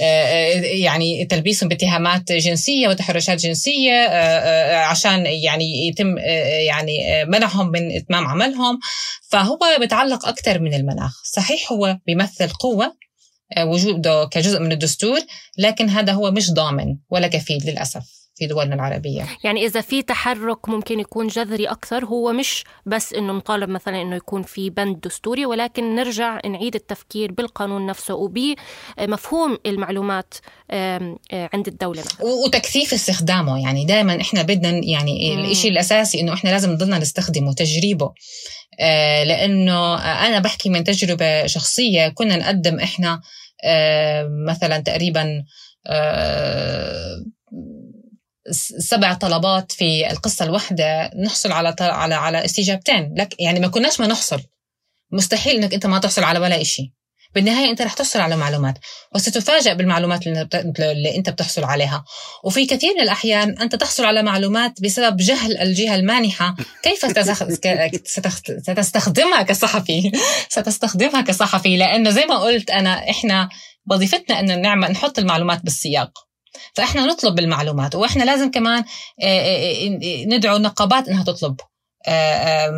آه 0.00 0.52
يعني 0.60 1.24
تلبيسهم 1.24 1.68
باتهامات 1.68 2.32
جنسية 2.32 2.88
وتحرشات 2.88 3.38
جنسية 3.38 3.92
آه 3.92 4.08
آه 4.08 4.76
عشان 4.84 5.26
يعني 5.26 5.88
يتم 5.88 6.18
آه 6.18 6.22
يعني 6.66 7.24
منعهم 7.24 7.70
من 7.70 7.96
إتمام 7.96 8.26
عملهم. 8.26 8.78
فهو 9.30 9.58
بيتعلق 9.80 10.28
أكثر 10.28 10.58
من 10.58 10.74
المناخ. 10.74 11.22
صحيح 11.24 11.72
هو 11.72 11.98
بيمثل 12.06 12.48
قوة 12.48 13.02
وجوده 13.58 14.24
كجزء 14.24 14.60
من 14.60 14.72
الدستور 14.72 15.20
لكن 15.58 15.88
هذا 15.88 16.12
هو 16.12 16.30
مش 16.30 16.52
ضامن 16.52 16.96
ولا 17.10 17.26
كفيل 17.26 17.62
للأسف 17.66 18.22
في 18.34 18.46
دولنا 18.46 18.74
العربية. 18.74 19.26
يعني 19.44 19.66
إذا 19.66 19.80
في 19.80 20.02
تحرك 20.02 20.68
ممكن 20.68 21.00
يكون 21.00 21.26
جذري 21.26 21.66
أكثر 21.66 22.04
هو 22.04 22.32
مش 22.32 22.64
بس 22.86 23.12
إنه 23.12 23.32
نطالب 23.32 23.68
مثلا 23.68 24.02
إنه 24.02 24.16
يكون 24.16 24.42
في 24.42 24.70
بند 24.70 25.00
دستوري 25.00 25.46
ولكن 25.46 25.94
نرجع 25.94 26.40
نعيد 26.44 26.74
التفكير 26.74 27.32
بالقانون 27.32 27.86
نفسه 27.86 28.14
وبمفهوم 28.14 29.58
المعلومات 29.66 30.34
عند 31.32 31.68
الدولة. 31.68 32.02
وتكثيف 32.46 32.94
استخدامه. 32.94 33.62
يعني 33.62 33.84
دائما 33.84 34.20
إحنا 34.20 34.42
بدنا 34.42 34.70
يعني 34.84 35.34
الإشي 35.34 35.68
الأساسي 35.68 36.20
إنه 36.20 36.34
إحنا 36.34 36.50
لازم 36.50 36.70
نضلنا 36.70 36.98
نستخدمه 36.98 37.52
تجريبه. 37.52 38.12
لأنه 39.26 39.94
أنا 39.98 40.38
بحكي 40.38 40.68
من 40.68 40.84
تجربة 40.84 41.46
شخصية 41.46 42.08
كنا 42.08 42.36
نقدم 42.36 42.80
إحنا 42.80 43.20
مثلا 44.46 44.78
تقريبا 44.78 45.44
سبع 48.78 49.14
طلبات 49.14 49.72
في 49.72 50.10
القصة 50.10 50.44
الواحدة 50.44 51.10
نحصل 51.24 51.52
على 51.52 51.74
على 51.80 52.14
على 52.14 52.44
استجابتين. 52.44 53.14
لك 53.18 53.40
يعني 53.40 53.60
ما 53.60 53.68
كناش 53.68 54.00
ما 54.00 54.06
نحصل. 54.06 54.42
مستحيل 55.12 55.56
إنك 55.56 55.74
أنت 55.74 55.86
ما 55.86 55.98
تحصل 55.98 56.24
على 56.24 56.38
ولا 56.38 56.62
شيء 56.62 56.90
بالنهاية 57.34 57.70
أنت 57.70 57.82
رح 57.82 57.92
تحصل 57.92 58.20
على 58.20 58.36
معلومات 58.36 58.78
وستفاجأ 59.14 59.72
بالمعلومات 59.72 60.26
اللي 60.26 61.16
أنت 61.16 61.30
بتحصل 61.30 61.64
عليها. 61.64 62.04
وفي 62.44 62.66
كثير 62.66 62.94
من 62.94 63.00
الأحيان 63.00 63.58
أنت 63.58 63.74
تحصل 63.74 64.04
على 64.04 64.22
معلومات 64.22 64.80
بسبب 64.82 65.16
جهل 65.16 65.58
الجهة 65.58 65.94
المانحة. 65.94 66.56
كيف 66.82 66.98
ستستخدمها 68.60 69.42
كصحفي؟ 69.42 70.12
ستستخدمها 70.48 71.20
كصحفي 71.20 71.76
لأنه 71.76 72.10
زي 72.10 72.26
ما 72.26 72.38
قلت 72.38 72.70
أنا 72.70 73.10
إحنا 73.10 73.48
وظيفتنا 73.90 74.40
أن 74.40 74.62
نعمل 74.62 74.90
نحط 74.90 75.18
المعلومات 75.18 75.62
بالسياق. 75.62 76.10
فإحنا 76.74 77.06
نطلب 77.06 77.34
بالمعلومات 77.34 77.94
وإحنا 77.94 78.24
لازم 78.24 78.50
كمان 78.50 78.84
ندعو 80.26 80.56
النقابات 80.56 81.08
إنها 81.08 81.24
تطلب. 81.24 81.56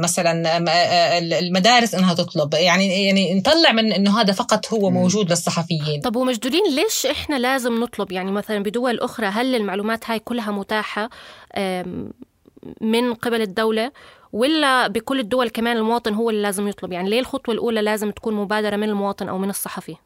مثلا 0.02 0.56
المدارس 1.38 1.94
إنها 1.94 2.14
تطلب. 2.14 2.54
يعني 2.54 3.06
يعني 3.06 3.34
نطلع 3.34 3.72
من 3.72 3.92
إنه 3.92 4.20
هذا 4.20 4.32
فقط 4.32 4.72
هو 4.74 4.90
موجود 4.90 5.30
للصحفيين. 5.30 6.00
طب 6.00 6.16
ومجدولين 6.16 6.62
ليش 6.70 7.06
إحنا 7.06 7.38
لازم 7.38 7.80
نطلب؟ 7.80 8.12
يعني 8.12 8.32
مثلا 8.32 8.62
بدول 8.62 9.00
أخرى 9.00 9.26
هل 9.26 9.54
المعلومات 9.54 10.10
هاي 10.10 10.18
كلها 10.18 10.50
متاحة 10.50 11.10
من 12.80 13.14
قبل 13.14 13.40
الدولة؟ 13.40 13.92
ولا 14.32 14.86
بكل 14.88 15.20
الدول 15.20 15.48
كمان 15.48 15.76
المواطن 15.76 16.14
هو 16.14 16.30
اللي 16.30 16.42
لازم 16.42 16.68
يطلب؟ 16.68 16.92
يعني 16.92 17.10
ليه 17.10 17.20
الخطوة 17.20 17.54
الأولى 17.54 17.82
لازم 17.82 18.10
تكون 18.10 18.34
مبادرة 18.34 18.76
من 18.76 18.88
المواطن 18.88 19.28
أو 19.28 19.38
من 19.38 19.50
الصحفي؟ 19.50 19.96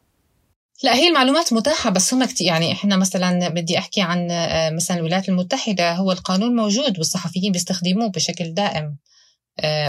لا 0.83 0.95
هي 0.95 1.07
المعلومات 1.07 1.53
متاحة 1.53 1.89
بس 1.89 2.13
هم 2.13 2.25
كتير 2.25 2.47
يعني 2.47 2.71
إحنا 2.71 2.95
مثلا 2.95 3.49
بدي 3.49 3.77
أحكي 3.77 4.01
عن 4.01 4.27
مثلا 4.75 4.97
الولايات 4.97 5.29
المتحدة 5.29 5.91
هو 5.93 6.11
القانون 6.11 6.55
موجود 6.55 6.97
والصحفيين 6.97 7.51
بيستخدموه 7.51 8.09
بشكل 8.09 8.53
دائم 8.53 8.97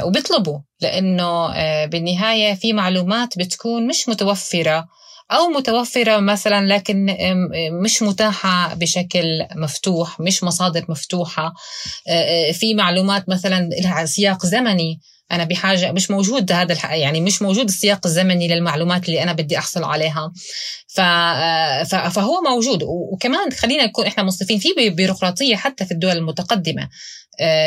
وبيطلبوا 0.04 0.58
لأنه 0.80 1.48
بالنهاية 1.86 2.54
في 2.54 2.72
معلومات 2.72 3.38
بتكون 3.38 3.86
مش 3.86 4.08
متوفرة 4.08 4.88
أو 5.30 5.48
متوفرة 5.48 6.16
مثلا 6.18 6.66
لكن 6.66 7.16
مش 7.82 8.02
متاحة 8.02 8.74
بشكل 8.74 9.46
مفتوح 9.56 10.20
مش 10.20 10.44
مصادر 10.44 10.84
مفتوحة 10.88 11.52
في 12.52 12.74
معلومات 12.74 13.28
مثلا 13.28 13.68
لها 13.82 14.06
سياق 14.06 14.46
زمني 14.46 15.00
أنا 15.32 15.44
بحاجة 15.44 15.92
مش 15.92 16.10
موجود 16.10 16.52
هذا 16.52 16.72
الح... 16.72 16.92
يعني 16.92 17.20
مش 17.20 17.42
موجود 17.42 17.68
السياق 17.68 18.06
الزمني 18.06 18.48
للمعلومات 18.48 19.08
اللي 19.08 19.22
أنا 19.22 19.32
بدي 19.32 19.58
أحصل 19.58 19.84
عليها. 19.84 20.32
ف... 20.88 21.00
ف... 21.90 21.94
فهو 21.94 22.40
موجود. 22.40 22.82
وكمان 23.12 23.52
خلينا 23.52 23.86
نكون 23.86 24.06
إحنا 24.06 24.22
منصفين 24.22 24.58
في 24.58 24.90
بيروقراطية 24.90 25.56
حتى 25.56 25.86
في 25.86 25.92
الدول 25.92 26.16
المتقدمة. 26.16 26.88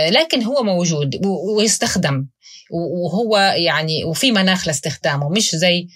لكن 0.10 0.44
هو 0.44 0.64
موجود 0.64 1.22
ويستخدم. 1.58 2.28
وهو 2.72 3.38
يعني 3.38 4.04
وفي 4.04 4.32
مناخ 4.32 4.68
لاستخدامه. 4.68 5.30
مش 5.30 5.56
زي 5.56 5.88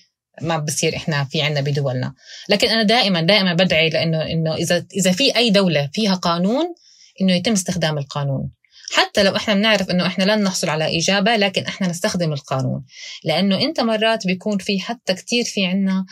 ما 0.41 0.57
بصير 0.57 0.95
إحنا 0.95 1.23
في 1.23 1.41
عنا 1.41 1.61
بدولنا. 1.61 2.13
لكن 2.49 2.67
أنا 2.67 2.83
دائما 2.83 3.21
دائما 3.21 3.53
بدعي 3.53 3.89
لأنه 3.89 4.21
إنه 4.21 4.55
إذا 4.55 4.85
إذا 4.97 5.11
في 5.11 5.35
أي 5.35 5.49
دولة 5.49 5.89
فيها 5.93 6.15
قانون 6.15 6.65
إنه 7.21 7.33
يتم 7.33 7.51
استخدام 7.51 7.97
القانون. 7.97 8.49
حتى 8.91 9.23
لو 9.23 9.35
إحنا 9.35 9.53
بنعرف 9.53 9.89
إنه 9.89 10.05
إحنا 10.07 10.23
لن 10.23 10.43
نحصل 10.43 10.69
على 10.69 10.97
إجابة 10.97 11.35
لكن 11.35 11.63
إحنا 11.63 11.87
نستخدم 11.87 12.33
القانون. 12.33 12.85
لأنه 13.23 13.61
أنت 13.61 13.79
مرات 13.79 14.27
بيكون 14.27 14.57
في 14.57 14.79
حتى 14.79 15.13
كتير 15.13 15.43
في 15.43 15.65
عنا 15.65 16.05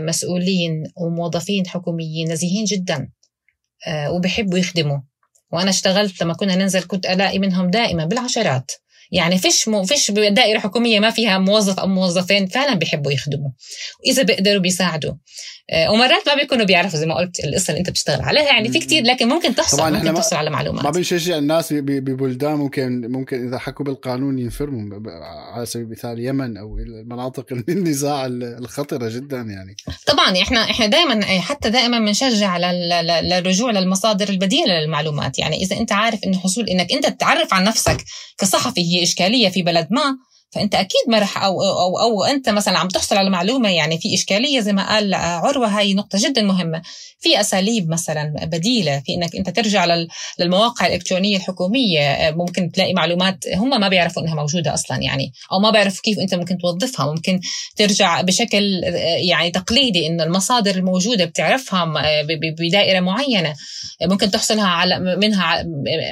مسؤولين 0.00 0.82
وموظفين 0.96 1.66
حكوميين 1.66 2.32
نزيهين 2.32 2.64
جدا 2.64 3.10
وبحبوا 4.10 4.58
يخدموا. 4.58 4.98
وأنا 5.52 5.70
اشتغلت 5.70 6.22
لما 6.22 6.34
كنا 6.34 6.56
ننزل 6.56 6.82
كنت 6.82 7.06
ألاقي 7.06 7.38
منهم 7.38 7.70
دائما 7.70 8.04
بالعشرات. 8.04 8.72
يعني 9.12 9.38
فيش 9.38 9.68
مو 9.68 9.84
فيش 9.84 10.10
دائرة 10.10 10.58
حكومية 10.58 11.00
ما 11.00 11.10
فيها 11.10 11.38
موظف 11.38 11.78
أو 11.78 11.86
موظفين 11.86 12.46
فعلا 12.46 12.74
بيحبوا 12.74 13.12
يخدموا. 13.12 13.50
واذا 14.06 14.22
بيقدروا 14.22 14.60
بيساعدوا. 14.60 15.14
ومرات 15.90 16.28
ما 16.28 16.34
بيكونوا 16.34 16.64
بيعرفوا 16.64 16.98
زي 16.98 17.06
ما 17.06 17.14
قلت 17.14 17.44
القصة 17.44 17.70
اللي 17.70 17.80
انت 17.80 17.90
بتشتغل 17.90 18.20
عليها. 18.20 18.42
يعني 18.42 18.68
في 18.68 18.78
كتير 18.78 19.04
لكن 19.04 19.28
ممكن 19.28 19.54
تحصل 19.54 19.76
طبعا 19.76 19.90
ممكن 19.90 20.14
تحصل 20.14 20.36
على 20.36 20.50
معلومات. 20.50 20.84
ما 20.84 20.90
بنشجع 20.90 21.38
الناس 21.38 21.72
ببلدان 21.72 22.54
ممكن 22.54 23.12
ممكن 23.12 23.48
إذا 23.48 23.58
حكوا 23.58 23.84
بالقانون 23.84 24.38
ينفرموا 24.38 25.00
على 25.54 25.66
سبيل 25.66 25.86
المثال 25.86 26.10
اليمن 26.10 26.56
أو 26.56 26.78
المناطق 26.78 27.46
النزاع 27.68 28.26
الخطرة 28.26 29.08
جدا 29.08 29.36
يعني. 29.36 29.76
طبعا 30.06 30.42
إحنا 30.42 30.70
إحنا 30.70 30.86
دائما 30.86 31.24
حتى 31.40 31.70
دائما 31.70 31.98
بنشجع 31.98 32.58
للرجوع 33.20 33.70
للمصادر 33.70 34.28
البديله 34.28 34.80
للمعلومات. 34.80 35.38
يعني 35.38 35.56
إذا 35.56 35.76
أنت 35.76 35.92
عارف 35.92 36.24
إنه 36.26 36.38
حصول 36.38 36.68
إنك 36.68 36.92
أنت 36.92 37.06
تعرف 37.06 37.54
عن 37.54 37.64
نفسك 37.64 38.04
كصحفي 38.38 38.80
هي 38.80 39.02
إشكالية 39.02 39.48
في 39.48 39.62
بلد 39.62 39.88
ما 39.90 40.18
فأنت 40.52 40.74
أكيد 40.74 41.00
ما 41.08 41.18
رح 41.18 41.44
أو, 41.44 41.62
أو 41.62 41.98
أو 41.98 42.24
أنت 42.24 42.48
مثلا 42.48 42.78
عم 42.78 42.88
تحصل 42.88 43.16
على 43.16 43.30
معلومة 43.30 43.70
يعني 43.70 43.98
في 43.98 44.14
إشكالية 44.14 44.60
زي 44.60 44.72
ما 44.72 44.88
قال 44.88 45.14
عروة 45.14 45.66
هاي 45.66 45.94
نقطة 45.94 46.18
جدا 46.22 46.42
مهمة. 46.42 46.82
في 47.20 47.40
أساليب 47.40 47.88
مثلا 47.88 48.34
بديلة 48.42 49.02
في 49.06 49.14
إنك 49.14 49.36
أنت 49.36 49.50
ترجع 49.50 49.86
للمواقع 50.38 50.86
الإلكترونية 50.86 51.36
الحكومية 51.36 52.30
ممكن 52.30 52.70
تلاقي 52.72 52.94
معلومات 52.94 53.44
هم 53.54 53.80
ما 53.80 53.88
بيعرفوا 53.88 54.22
إنها 54.22 54.34
موجودة 54.34 54.74
أصلا 54.74 54.96
يعني 55.02 55.32
أو 55.52 55.58
ما 55.58 55.70
بيعرفوا 55.70 56.00
كيف 56.02 56.18
أنت 56.18 56.34
ممكن 56.34 56.58
توظفها. 56.58 57.06
ممكن 57.06 57.40
ترجع 57.76 58.20
بشكل 58.20 58.80
يعني 59.28 59.50
تقليدي 59.50 60.06
إنه 60.06 60.24
المصادر 60.24 60.74
الموجودة 60.74 61.24
بتعرفها 61.24 61.92
بدائرة 62.58 63.00
معينة. 63.00 63.54
ممكن 64.02 64.30
تحصلها 64.30 64.66
على 64.66 65.16
منها 65.16 65.44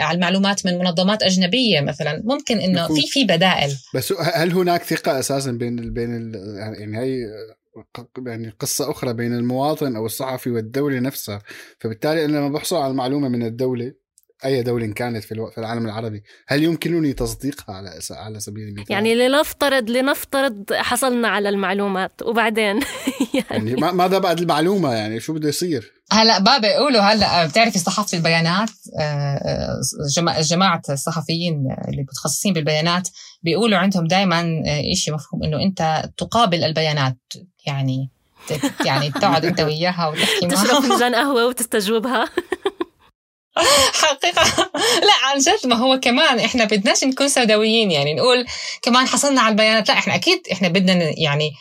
على 0.01 0.15
المعلومات 0.15 0.67
من 0.67 0.79
منظمات 0.79 1.23
أجنبية 1.23 1.81
مثلا. 1.81 2.23
ممكن 2.25 2.59
إنه 2.59 2.87
في 2.87 3.03
في 3.07 3.25
بدائل. 3.25 3.77
بس 3.95 4.13
هل 4.35 4.53
هناك 4.53 4.83
ثقة 4.83 5.19
أساسا 5.19 5.53
بين 5.53 5.79
ال 5.79 5.91
بين 5.91 6.17
ال 6.17 6.35
يعني 6.79 6.99
هي 6.99 7.27
يعني 8.27 8.51
قصة 8.51 8.91
أخرى 8.91 9.13
بين 9.15 9.35
المواطن 9.35 9.97
أو 9.97 10.07
الصحفي 10.07 10.51
والدولة 10.51 11.01
نفسها؟ 11.01 11.43
فبالتالي 11.79 12.25
أنا 12.25 12.37
لما 12.39 12.49
بحصل 12.49 12.77
على 12.77 12.91
المعلومة 12.91 13.29
من 13.29 13.43
الدولة 13.43 13.95
أي 14.45 14.63
دولة 14.63 14.87
كانت 14.87 15.25
في 15.25 15.51
العالم 15.59 15.87
العربي 15.87 16.23
هل 16.49 16.63
يمكنني 16.63 17.13
تصديقها 17.13 17.75
على 17.75 17.91
على 18.11 18.41
سبيل 18.41 18.69
المثال؟ 18.69 18.93
يعني 18.93 19.15
لنفترض 19.15 19.91
لنفترض 19.91 20.73
حصلنا 20.73 21.29
على 21.29 21.49
المعلومات 21.49 22.23
وبعدين 22.23 22.67
يعني, 23.51 23.71
يعني 23.71 23.75
ماذا 23.75 24.19
بعد 24.19 24.41
المعلومة؟ 24.41 24.93
يعني 24.93 25.21
شو 25.21 25.33
بده 25.33 25.49
يصير؟ 25.49 25.93
هلا 26.13 26.39
بابا 26.39 26.69
يقولوا 26.69 27.01
هلا 27.01 27.47
بتعرفي 27.47 27.79
صحافه 27.79 28.19
البيانات 28.19 28.71
جماعة 30.41 30.83
الصحفيين 30.91 31.77
اللي 31.89 32.03
متخصصين 32.03 32.53
بالبيانات 32.53 33.09
بيقولوا 33.43 33.79
عندهم 33.79 34.07
دائما 34.07 34.63
شيء 34.95 35.15
مفهوم 35.15 35.45
إنه 35.45 35.63
أنت 35.63 36.11
تقابل 36.17 36.65
البيانات 36.65 37.19
يعني 37.67 38.11
يعني 38.85 39.11
تقعد 39.11 39.45
أنت 39.45 39.61
وياها 39.61 40.09
وتحكي 40.09 40.47
معها 40.47 40.57
تشرب 40.65 40.83
فنجان 40.83 41.15
قهوة 41.15 41.47
وتستجوبها. 41.47 42.25
حقيقة. 43.93 44.71
لا 45.01 45.29
عن 45.29 45.39
جد 45.39 45.67
ما 45.67 45.77
هو 45.77 46.01
كمان 46.01 46.41
إحنا 46.41 46.65
بدناش 46.65 47.05
نكون 47.05 47.29
سوداويين 47.29 47.91
يعني 47.91 48.15
نقول 48.15 48.47
كمان 48.83 49.07
حصلنا 49.07 49.41
على 49.41 49.53
البيانات. 49.53 49.89
لا 49.89 49.95
إحنا 49.95 50.15
أكيد 50.15 50.43
إحنا 50.53 50.69
بدنا 50.69 51.13
يعني 51.19 51.53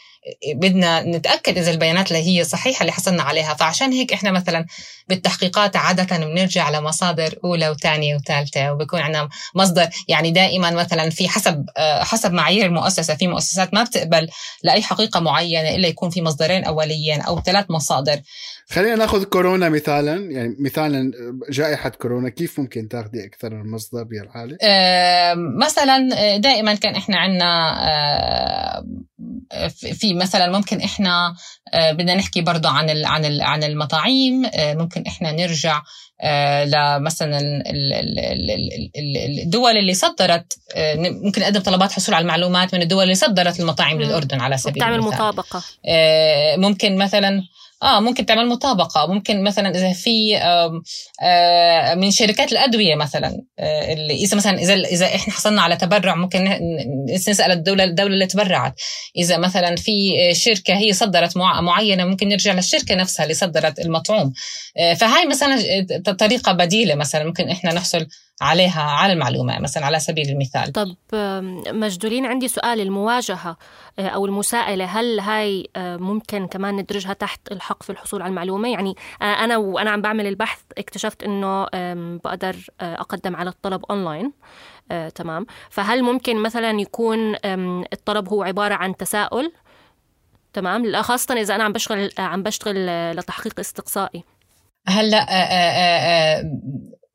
بدنا 0.55 1.01
نتأكد 1.01 1.57
إذا 1.57 1.71
البيانات 1.71 2.11
اللي 2.11 2.27
هي 2.27 2.43
صحيحة 2.43 2.81
اللي 2.81 2.91
حصلنا 2.91 3.23
عليها. 3.23 3.53
فعشان 3.53 3.91
هيك 3.91 4.13
إحنا 4.13 4.31
مثلا 4.31 4.65
بالتحقيقات 5.07 5.75
عادة 5.75 6.17
بنرجع 6.17 6.69
لمصادر 6.69 7.35
أولى 7.43 7.69
وثانية 7.69 8.15
وثالثة 8.15 8.71
وبكون 8.71 8.99
عندنا 8.99 9.29
مصدر. 9.55 9.87
يعني 10.07 10.31
دائما 10.31 10.71
مثلا 10.71 11.09
في 11.09 11.29
حسب 11.29 11.65
حسب 12.01 12.33
معايير 12.33 12.65
المؤسسة 12.65 13.15
في 13.15 13.27
مؤسسات 13.27 13.73
ما 13.73 13.83
بتقبل 13.83 14.29
لأي 14.63 14.81
حقيقة 14.81 15.19
معينة 15.19 15.75
إلا 15.75 15.87
يكون 15.87 16.09
في 16.09 16.21
مصدرين 16.21 16.63
أوليين 16.63 17.21
أو 17.21 17.41
ثلاث 17.41 17.65
مصادر. 17.69 18.21
خلينا 18.71 18.95
ناخذ 18.95 19.23
كورونا 19.23 19.69
مثالا 19.69 20.31
يعني 20.31 20.55
مثالا 20.59 21.11
جائحة 21.49 21.89
كورونا 21.89 22.29
كيف 22.29 22.59
ممكن 22.59 22.87
تاخذي 22.87 23.25
أكثر 23.25 23.53
من 23.53 23.71
مصدر 23.71 24.03
بهالحاله؟ 24.03 24.57
آه، 24.61 25.33
مثلا 25.65 26.09
آه، 26.13 26.37
دائما 26.37 26.75
كان 26.75 26.95
إحنا 26.95 27.17
عندنا 27.17 27.49
في 29.73 30.13
مثلا 30.13 30.51
ممكن 30.51 30.81
إحنا 30.81 31.35
بدنا 31.73 32.15
نحكي 32.15 32.41
برضه 32.41 32.69
عن 32.69 33.05
عن 33.05 33.41
عن 33.41 33.63
المطاعيم 33.63 34.41
ممكن 34.57 35.03
إحنا 35.07 35.31
نرجع 35.31 35.81
لمثلا 36.65 37.39
الدول 39.43 39.77
اللي 39.77 39.93
صدرت 39.93 40.53
ممكن 40.97 41.41
نقدم 41.41 41.59
طلبات 41.59 41.91
حصول 41.91 42.15
على 42.15 42.21
المعلومات 42.21 42.75
من 42.75 42.81
الدول 42.81 43.03
اللي 43.03 43.15
صدرت 43.15 43.59
المطاعم 43.59 44.01
للأردن 44.01 44.39
على 44.39 44.57
سبيل 44.57 44.83
المثال. 44.83 45.01
مطابقة. 45.01 45.63
ممكن 46.57 46.97
مثلا 46.97 47.41
آه 47.83 47.99
ممكن 47.99 48.25
تعمل 48.25 48.47
مطابقة. 48.47 49.07
ممكن 49.07 49.43
مثلا 49.43 49.69
إذا 49.69 49.93
في 49.93 50.39
من 51.95 52.11
شركات 52.11 52.51
الأدوية 52.51 52.95
مثلا 52.95 53.41
آه، 53.59 53.93
اللي 53.93 54.13
إذا 54.13 54.37
مثلا 54.37 54.59
إذا 54.59 54.73
إذا 54.73 55.05
إحنا 55.05 55.33
حصلنا 55.33 55.61
على 55.61 55.75
تبرع 55.75 56.15
ممكن 56.15 56.59
نسأل 57.09 57.51
الدولة 57.51 57.83
الدولة 57.83 58.13
اللي 58.13 58.25
تبرعت. 58.25 58.73
إذا 59.17 59.37
مثلا 59.37 59.75
في 59.75 59.93
شركة 60.33 60.73
هي 60.73 60.93
صدرت 60.93 61.37
معينة 61.37 62.05
ممكن 62.05 62.27
نرجع 62.27 62.53
للشركة 62.53 62.95
نفسها 62.95 63.23
اللي 63.23 63.33
صدرت 63.35 63.79
المطعوم. 63.79 64.33
آه، 64.77 64.93
فهاي 64.93 65.25
مثلا 65.25 65.57
طريقة 66.19 66.51
بديلة 66.51 66.95
مثلا 66.95 67.23
ممكن 67.23 67.49
إحنا 67.49 67.73
نحصل 67.73 68.07
عليها 68.41 68.81
على 68.81 69.13
المعلومة 69.13 69.59
مثلا 69.59 69.85
على 69.85 69.99
سبيل 69.99 70.29
المثال. 70.29 70.71
طب 70.71 70.95
مجدولين 71.73 72.25
عندي 72.25 72.47
سؤال 72.47 72.81
المواجهة 72.81 73.57
آه، 73.99 74.07
أو 74.07 74.25
المساءلة 74.25 74.85
هل 74.85 75.19
هاي 75.19 75.69
آه، 75.75 75.97
ممكن 75.97 76.47
كمان 76.47 76.75
ندرجها 76.75 77.13
تحت 77.13 77.51
الحق 77.51 77.83
في 77.83 77.89
الحصول 77.89 78.21
على 78.21 78.29
المعلومة؟ 78.29 78.69
يعني 78.69 78.95
آه، 79.21 79.25
أنا 79.25 79.57
وأنا 79.57 79.91
عم 79.91 80.01
بعمل 80.01 80.27
البحث 80.27 80.59
اكتشفت 80.77 81.23
أنه 81.23 81.65
بقدر 82.23 82.55
أقدم 82.81 83.35
على 83.35 83.49
الطلب 83.49 83.85
أونلاين 83.89 84.31
تمام. 85.15 85.45
فهل 85.69 86.03
ممكن 86.03 86.37
مثلا 86.37 86.81
يكون 86.81 87.35
الطلب 87.93 88.29
هو 88.29 88.43
عبارة 88.43 88.73
عن 88.73 88.97
تساؤل؟ 88.97 89.51
تمام. 90.53 91.01
خاصة 91.01 91.33
إذا 91.33 91.55
أنا 91.55 91.63
عم 91.63 91.71
بشتغل 91.71 92.09
عم 92.17 92.43
بشتغل 92.43 92.85
لتحقيق 93.17 93.59
استقصائي. 93.59 94.23
هلأ 94.87 95.25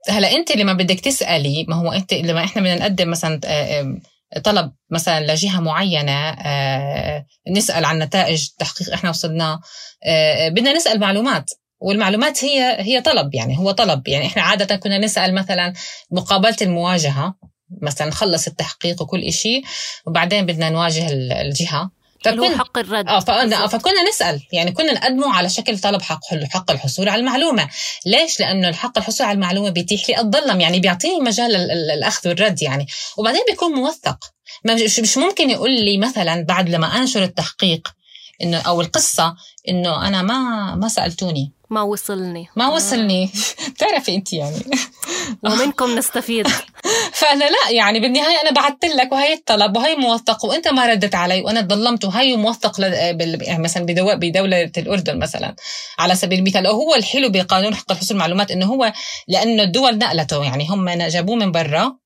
هلا 0.09 0.33
انت 0.33 0.53
لما 0.53 0.73
بدك 0.73 1.01
تسألي 1.01 1.65
ما 1.69 1.77
هو 1.77 1.93
انت 1.93 2.15
لما 2.15 2.45
إحنا 2.45 2.63
بدنا 2.63 2.75
نقدم 2.75 3.11
مثلا 3.11 3.41
آه، 3.45 4.01
طلب 4.45 4.73
مثلا 4.91 5.33
لجهة 5.33 5.61
معينة 5.61 6.29
آه، 6.31 7.27
نسأل 7.51 7.85
عن 7.85 7.99
نتائج 7.99 8.49
تحقيق 8.59 8.93
إحنا 8.93 9.11
وصلناه 9.11 9.61
آه، 10.05 10.49
بدنا 10.49 10.73
نسأل 10.73 11.01
معلومات 11.01 11.51
والمعلومات 11.81 12.45
هي 12.45 12.77
هي 12.81 13.01
طلب 13.01 13.35
يعني 13.35 13.59
هو 13.59 13.71
طلب 13.71 14.09
يعني 14.09 14.27
إحنا 14.27 14.43
عادة 14.43 14.77
كنا 14.77 14.99
نسأل 14.99 15.35
مثلا 15.35 15.73
مقابلة 16.11 16.57
المواجهة 16.63 17.35
مثلا 17.83 18.09
نخلص 18.09 18.47
التحقيق 18.47 19.03
وكل 19.03 19.33
شيء 19.33 19.65
وبعدين 20.07 20.47
بدنا 20.47 20.71
نواجه 20.71 21.07
الجهة. 21.13 21.91
فكن 22.25 22.59
حق 22.59 22.79
الرد. 22.79 23.09
آه 23.09 23.21
فكنا 23.67 24.09
نسأل. 24.09 24.41
يعني 24.53 24.73
كنا 24.73 24.93
نقدمه 24.93 25.35
على 25.35 25.49
شكل 25.49 25.79
طلب 25.79 26.03
حق 26.03 26.21
حق 26.53 26.71
الحصول 26.71 27.09
على 27.09 27.21
المعلومة. 27.21 27.69
ليش؟ 28.07 28.41
لأنه 28.41 28.69
الحق 28.69 28.99
الحصول 28.99 29.27
على 29.27 29.35
المعلومة 29.35 29.71
بيتيح 29.71 30.09
لي 30.09 30.21
أتظلم. 30.21 30.61
يعني 30.61 30.81
بيعطيني 30.81 31.21
مجال 31.21 31.57
الأخذ 31.71 32.29
والرد 32.29 32.63
يعني. 32.63 32.87
وبعدين 33.19 33.43
بيكون 33.49 33.73
موثق. 33.73 34.19
مش 34.65 35.19
ممكن 35.19 35.51
يقول 35.51 35.71
لي 35.71 35.99
مثلا 35.99 36.45
بعد 36.45 36.69
لما 36.69 36.87
أنشر 36.87 37.23
التحقيق 37.23 37.94
إنه 38.43 38.59
أو 38.59 38.81
القصة 38.81 39.35
إنه 39.69 40.09
أنا 40.09 40.23
ما 40.23 40.75
ما 40.75 40.89
سألتوني. 40.89 41.53
ما 41.71 41.83
وصلني. 41.83 42.49
ما 42.57 42.69
وصلني. 42.69 43.31
بتعرفي 43.75 44.15
أنت 44.15 44.33
يعني. 44.33 44.57
ومنكم 45.45 45.99
نستفيد. 45.99 46.49
فأنا 47.21 47.45
لا 47.45 47.71
يعني 47.71 48.01
بالنهاية 48.01 48.41
أنا 48.43 48.51
بعثت 48.51 48.85
لك 48.85 49.13
وهي 49.13 49.33
الطلب 49.33 49.77
وهي 49.77 49.95
موثق 49.95 50.45
وأنت 50.45 50.69
ما 50.69 50.87
ردت 50.87 51.15
علي 51.15 51.41
وأنا 51.41 51.61
ظلمت 51.61 52.05
وهي 52.05 52.37
موثق 52.37 52.81
يعني 52.81 53.63
مثلا 53.63 53.87
بدولة 54.15 54.71
الأردن 54.79 55.19
مثلا. 55.19 55.57
على 55.99 56.15
سبيل 56.15 56.39
المثال 56.39 56.69
وهو 56.69 56.95
الحلو 56.95 57.31
بقانون 57.31 57.75
حق 57.75 57.93
الحصول 57.93 58.17
المعلومات 58.17 58.51
إنه 58.51 58.67
هو 58.67 58.93
لأنه 59.29 59.63
الدول 59.63 59.99
نقلته 59.99 60.45
يعني 60.45 60.69
هم 60.69 60.91
جابوه 60.91 61.37
من 61.37 61.53
برا. 61.53 62.04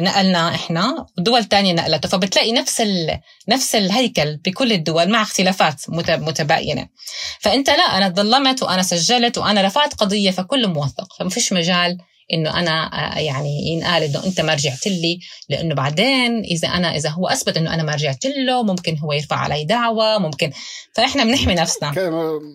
نقلنا 0.00 0.54
إحنا. 0.54 1.06
ودول 1.18 1.44
تانية 1.44 1.72
نقلته 1.72 2.08
فبتلاقي 2.08 2.52
نفس 2.52 2.82
نفس 3.48 3.74
الهيكل 3.74 4.36
بكل 4.36 4.72
الدول 4.72 5.10
مع 5.10 5.22
اختلافات 5.22 5.82
متباينة. 6.18 6.88
فأنت 7.40 7.70
لا 7.70 7.82
أنا 7.82 8.08
تظلمت 8.08 8.62
وأنا 8.62 8.82
سجلت 8.82 9.38
وأنا 9.38 9.62
رفعت 9.62 9.94
قضية 9.94 10.30
فكله 10.30 10.68
موثق. 10.68 11.12
فما 11.18 11.30
فيش 11.30 11.52
مجال 11.52 11.98
إنه 12.32 12.58
أنا 12.60 12.90
آه، 13.16 13.18
يعني 13.18 13.68
ينقال 13.68 14.02
إنه 14.02 14.24
أنت 14.24 14.40
ما 14.40 14.54
رجعت 14.54 14.86
لي. 14.86 15.18
لأنه 15.48 15.74
بعدين 15.74 16.40
إذا 16.40 16.68
أنا 16.68 16.96
إذا 16.96 17.10
هو 17.10 17.28
أثبت 17.28 17.56
إنه 17.56 17.74
أنا 17.74 17.82
ما 17.82 17.94
رجعت 17.94 18.26
له 18.26 18.62
ممكن 18.62 18.98
هو 18.98 19.12
يرفع 19.12 19.36
علي 19.36 19.64
دعوة 19.64 20.18
ممكن. 20.18 20.52
فإحنا 20.94 21.24
بنحمي 21.24 21.54
نفسنا. 21.54 21.92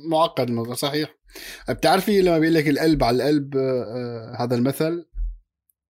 معقد 0.09 0.47
الموضوع 0.49 0.75
صحيح. 0.75 1.09
بتعرفي 1.69 2.21
لما 2.21 2.39
بيقول 2.39 2.55
لك 2.55 2.67
القلب 2.67 3.03
على 3.03 3.17
القلب 3.17 3.57
آه، 3.57 4.35
هذا 4.39 4.55
المثل؟ 4.55 5.10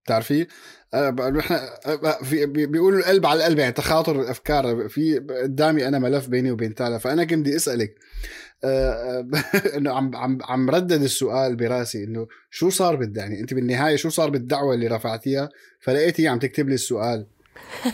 بتعرفيه 0.05 0.47
إحنا 1.39 1.59
في 2.23 2.45
بيقولوا 2.45 2.99
القلب 2.99 3.25
على 3.25 3.39
القلب 3.39 3.59
يعني 3.59 3.71
تخاطر 3.71 4.21
الأفكار. 4.21 4.89
في 4.89 5.19
قدامي 5.19 5.87
أنا 5.87 5.99
ملف 5.99 6.27
بيني 6.27 6.51
وبين 6.51 6.75
تالا 6.75 6.97
فأنا 6.97 7.23
كنت 7.23 7.39
بدي 7.39 7.55
أسألك 7.55 7.95
إنه 9.77 9.93
عم 9.93 10.15
عم 10.15 10.39
عم 10.43 10.69
ردد 10.69 11.01
السؤال 11.01 11.55
براسي 11.55 12.03
إنه 12.03 12.27
شو 12.49 12.69
صار 12.69 12.95
بالدعني 12.95 13.39
أنت 13.39 13.53
بالنهاية 13.53 13.95
شو 13.95 14.09
صار 14.09 14.29
بالدعوة 14.29 14.73
اللي 14.73 14.87
رفعتيها؟ 14.87 15.49
فلقيتي 15.79 16.27
عم 16.27 16.39
تكتب 16.39 16.69
لي 16.69 16.75
السؤال. 16.75 17.25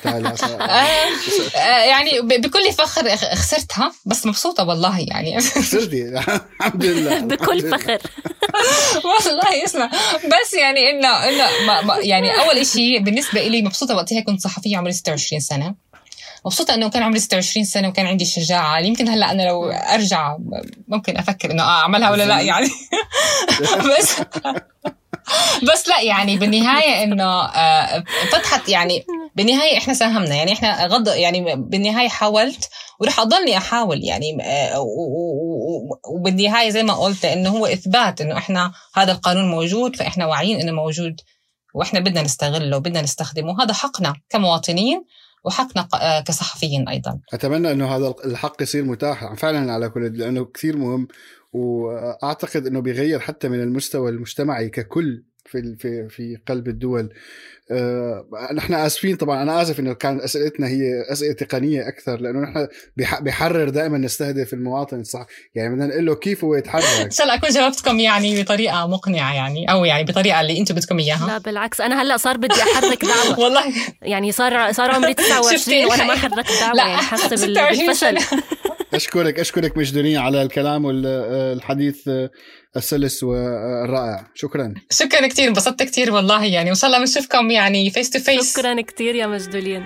آه، 1.56 1.84
يعني 1.84 2.22
بكل 2.22 2.74
فخر 2.74 3.16
خسرتها 3.18 3.92
بس 4.06 4.26
مبسوطة 4.26 4.64
والله 4.64 5.00
يعني. 5.00 5.40
خسرتي؟ 5.40 6.04
الحمد 6.60 6.86
لله 6.86 7.20
بكل 7.20 7.62
فخر. 7.62 7.98
والله 9.28 9.66
اسمع 9.66 9.90
بس 10.26 10.54
يعني 10.54 10.90
انه 10.90 11.10
إنه 11.30 11.48
يعني 12.00 12.40
أول 12.40 12.66
شيء 12.66 13.00
بالنسبة 13.04 13.48
لي 13.48 13.62
مبسوطة 13.62 13.96
وقتها 13.96 14.22
كنت 14.22 14.42
صحفية 14.42 14.78
عمري 14.78 14.94
26 14.94 15.40
سنة. 15.40 15.76
مبسوطة 16.46 16.74
إنه 16.74 16.90
كان 16.90 17.04
عمري 17.04 17.20
26 17.20 17.66
سنة 17.66 17.88
وكان 17.88 18.06
عندي 18.08 18.24
الشجاعة 18.24 18.80
يمكن 18.80 19.08
هلأ 19.08 19.32
أنا 19.32 19.44
لو 19.44 19.70
أرجع 19.70 20.38
ممكن 20.88 21.18
أفكر 21.18 21.52
إنه 21.52 21.64
آه 21.64 21.82
أعملها 21.82 22.12
ولا 22.12 22.24
لا 22.24 22.40
يعني. 22.42 22.70
بس. 24.00 24.16
بس 25.72 25.88
لا 25.88 26.02
يعني 26.02 26.38
بالنهاية 26.38 27.04
إنه 27.04 27.46
آه، 27.46 28.04
فتحت 28.32 28.70
يعني 28.70 29.06
بالنهاية 29.36 29.78
إحنا 29.78 29.94
ساهمنا. 29.94 30.36
يعني 30.36 30.54
إحنا 30.54 30.86
غض 30.86 31.08
يعني 31.08 31.56
بالنهاية 31.56 32.10
حاولت 32.10 32.70
ورح 33.00 33.20
أضلني 33.20 33.58
أحاول. 33.58 34.04
يعني 34.04 34.38
آه، 34.42 34.86
وبالنهاية 36.10 36.70
زي 36.70 36.84
ما 36.84 36.94
قلت 36.94 37.26
إنه 37.26 37.50
هو 37.50 37.66
إثبات 37.66 38.22
إنه 38.22 38.38
إحنا 38.38 38.72
هذا 38.96 39.12
القانون 39.12 39.52
موجود 39.52 39.96
فإحنا 39.96 40.26
واعيين 40.26 40.60
إنه 40.60 40.72
موجود 40.72 41.22
وإحنا 41.74 42.00
بدنا 42.00 42.22
نستغله 42.22 42.78
وبدنا 42.78 43.02
نستخدمه. 43.02 43.64
هذا 43.64 43.74
حقنا 43.74 44.14
كمواطنين 44.30 45.06
وحقنا 45.46 45.88
آه، 45.94 46.20
كصحفيين 46.20 46.90
أيضا. 46.90 47.20
أتمنى 47.34 47.72
إنه 47.72 47.96
هذا 47.96 48.14
الحق 48.26 48.62
يصير 48.62 48.84
متاح. 48.84 49.34
فعلا 49.34 49.74
على 49.74 49.90
كل 49.90 50.18
لأنه 50.18 50.46
كثير 50.46 50.78
مهم 50.78 51.08
وأعتقد 51.58 52.68
إنه 52.68 52.80
بيغير 52.80 53.20
حتى 53.20 53.50
من 53.50 53.62
المستوى 53.62 54.10
المجتمعي 54.10 54.70
ككل 54.70 55.24
في 55.46 55.76
في 55.80 56.10
في 56.10 56.38
قلب 56.48 56.68
الدول. 56.68 57.10
آه، 57.72 58.26
نحن 58.54 58.74
آسفين 58.74 59.16
طبعا 59.16 59.44
أنا 59.44 59.62
آسف 59.62 59.80
إنه 59.80 59.94
كان 59.94 60.22
أسئلتنا 60.22 60.68
هي 60.68 61.12
أسئلة 61.12 61.34
تقنية 61.34 61.88
أكثر 61.88 62.20
لأنه 62.20 62.40
نحن 62.40 62.68
بيحرر 63.22 63.70
دائما 63.70 63.98
نستهدف 63.98 64.54
المواطن 64.54 65.00
الصح. 65.00 65.26
يعني 65.56 65.76
بدنا 65.76 65.88
نقول 65.88 66.06
له 66.06 66.16
كيف 66.16 66.44
هو 66.44 66.56
يتحرك 66.56 66.84
إن 67.06 67.12
شاء 67.12 67.28
الله 67.28 67.38
أكون 67.38 67.50
جاوبتكم 67.50 68.00
يعني 68.00 68.44
بطريقة 68.44 68.88
مقنعة 68.88 69.34
يعني 69.34 69.72
أو 69.72 69.86
يعني 69.86 70.04
بطريقة 70.04 70.42
اللي 70.42 70.60
أنتم 70.60 70.76
بدكم 70.76 71.00
إياها. 71.00 71.28
لا 71.28 71.38
بالعكس 71.38 71.82
أنا 71.82 72.02
هلأ 72.02 72.18
صار 72.18 72.38
بدي 72.38 72.54
أحرك 72.54 73.06
دعوة. 73.26 73.40
والله. 73.40 73.74
يعني 74.02 74.32
صار 74.32 74.72
صار 74.72 74.92
عمري 74.92 75.14
29 75.14 75.86
وأنا 75.86 76.04
ما 76.04 76.16
حركت 76.16 76.52
دعوة 76.62 76.74
لا 76.74 76.88
يعني 76.88 77.02
حاسة 77.02 77.30
بالفشل. 77.30 78.18
أشكرك 78.94 79.40
أشكرك 79.40 79.78
مجدولين 79.78 80.20
على 80.20 80.42
الكلام 80.42 80.86
والحديث 80.86 82.10
السلس 82.78 83.24
والرائع. 83.24 84.28
شكرا. 84.34 84.74
شكرا 84.92 85.28
كثير 85.28 85.48
انبسطت 85.48 85.84
كثير 85.84 86.12
والله 86.12 86.46
يعني 86.46 86.70
وإن 86.70 86.76
شاء 86.76 86.88
الله 86.90 87.00
بنشوفكم 87.00 87.52
يعني 87.52 87.90
face 87.90 88.10
to 88.10 88.20
face 88.20 88.54
شكرا 88.54 88.82
كثير 88.82 89.16
يا 89.16 89.28
مجدولين. 89.28 89.86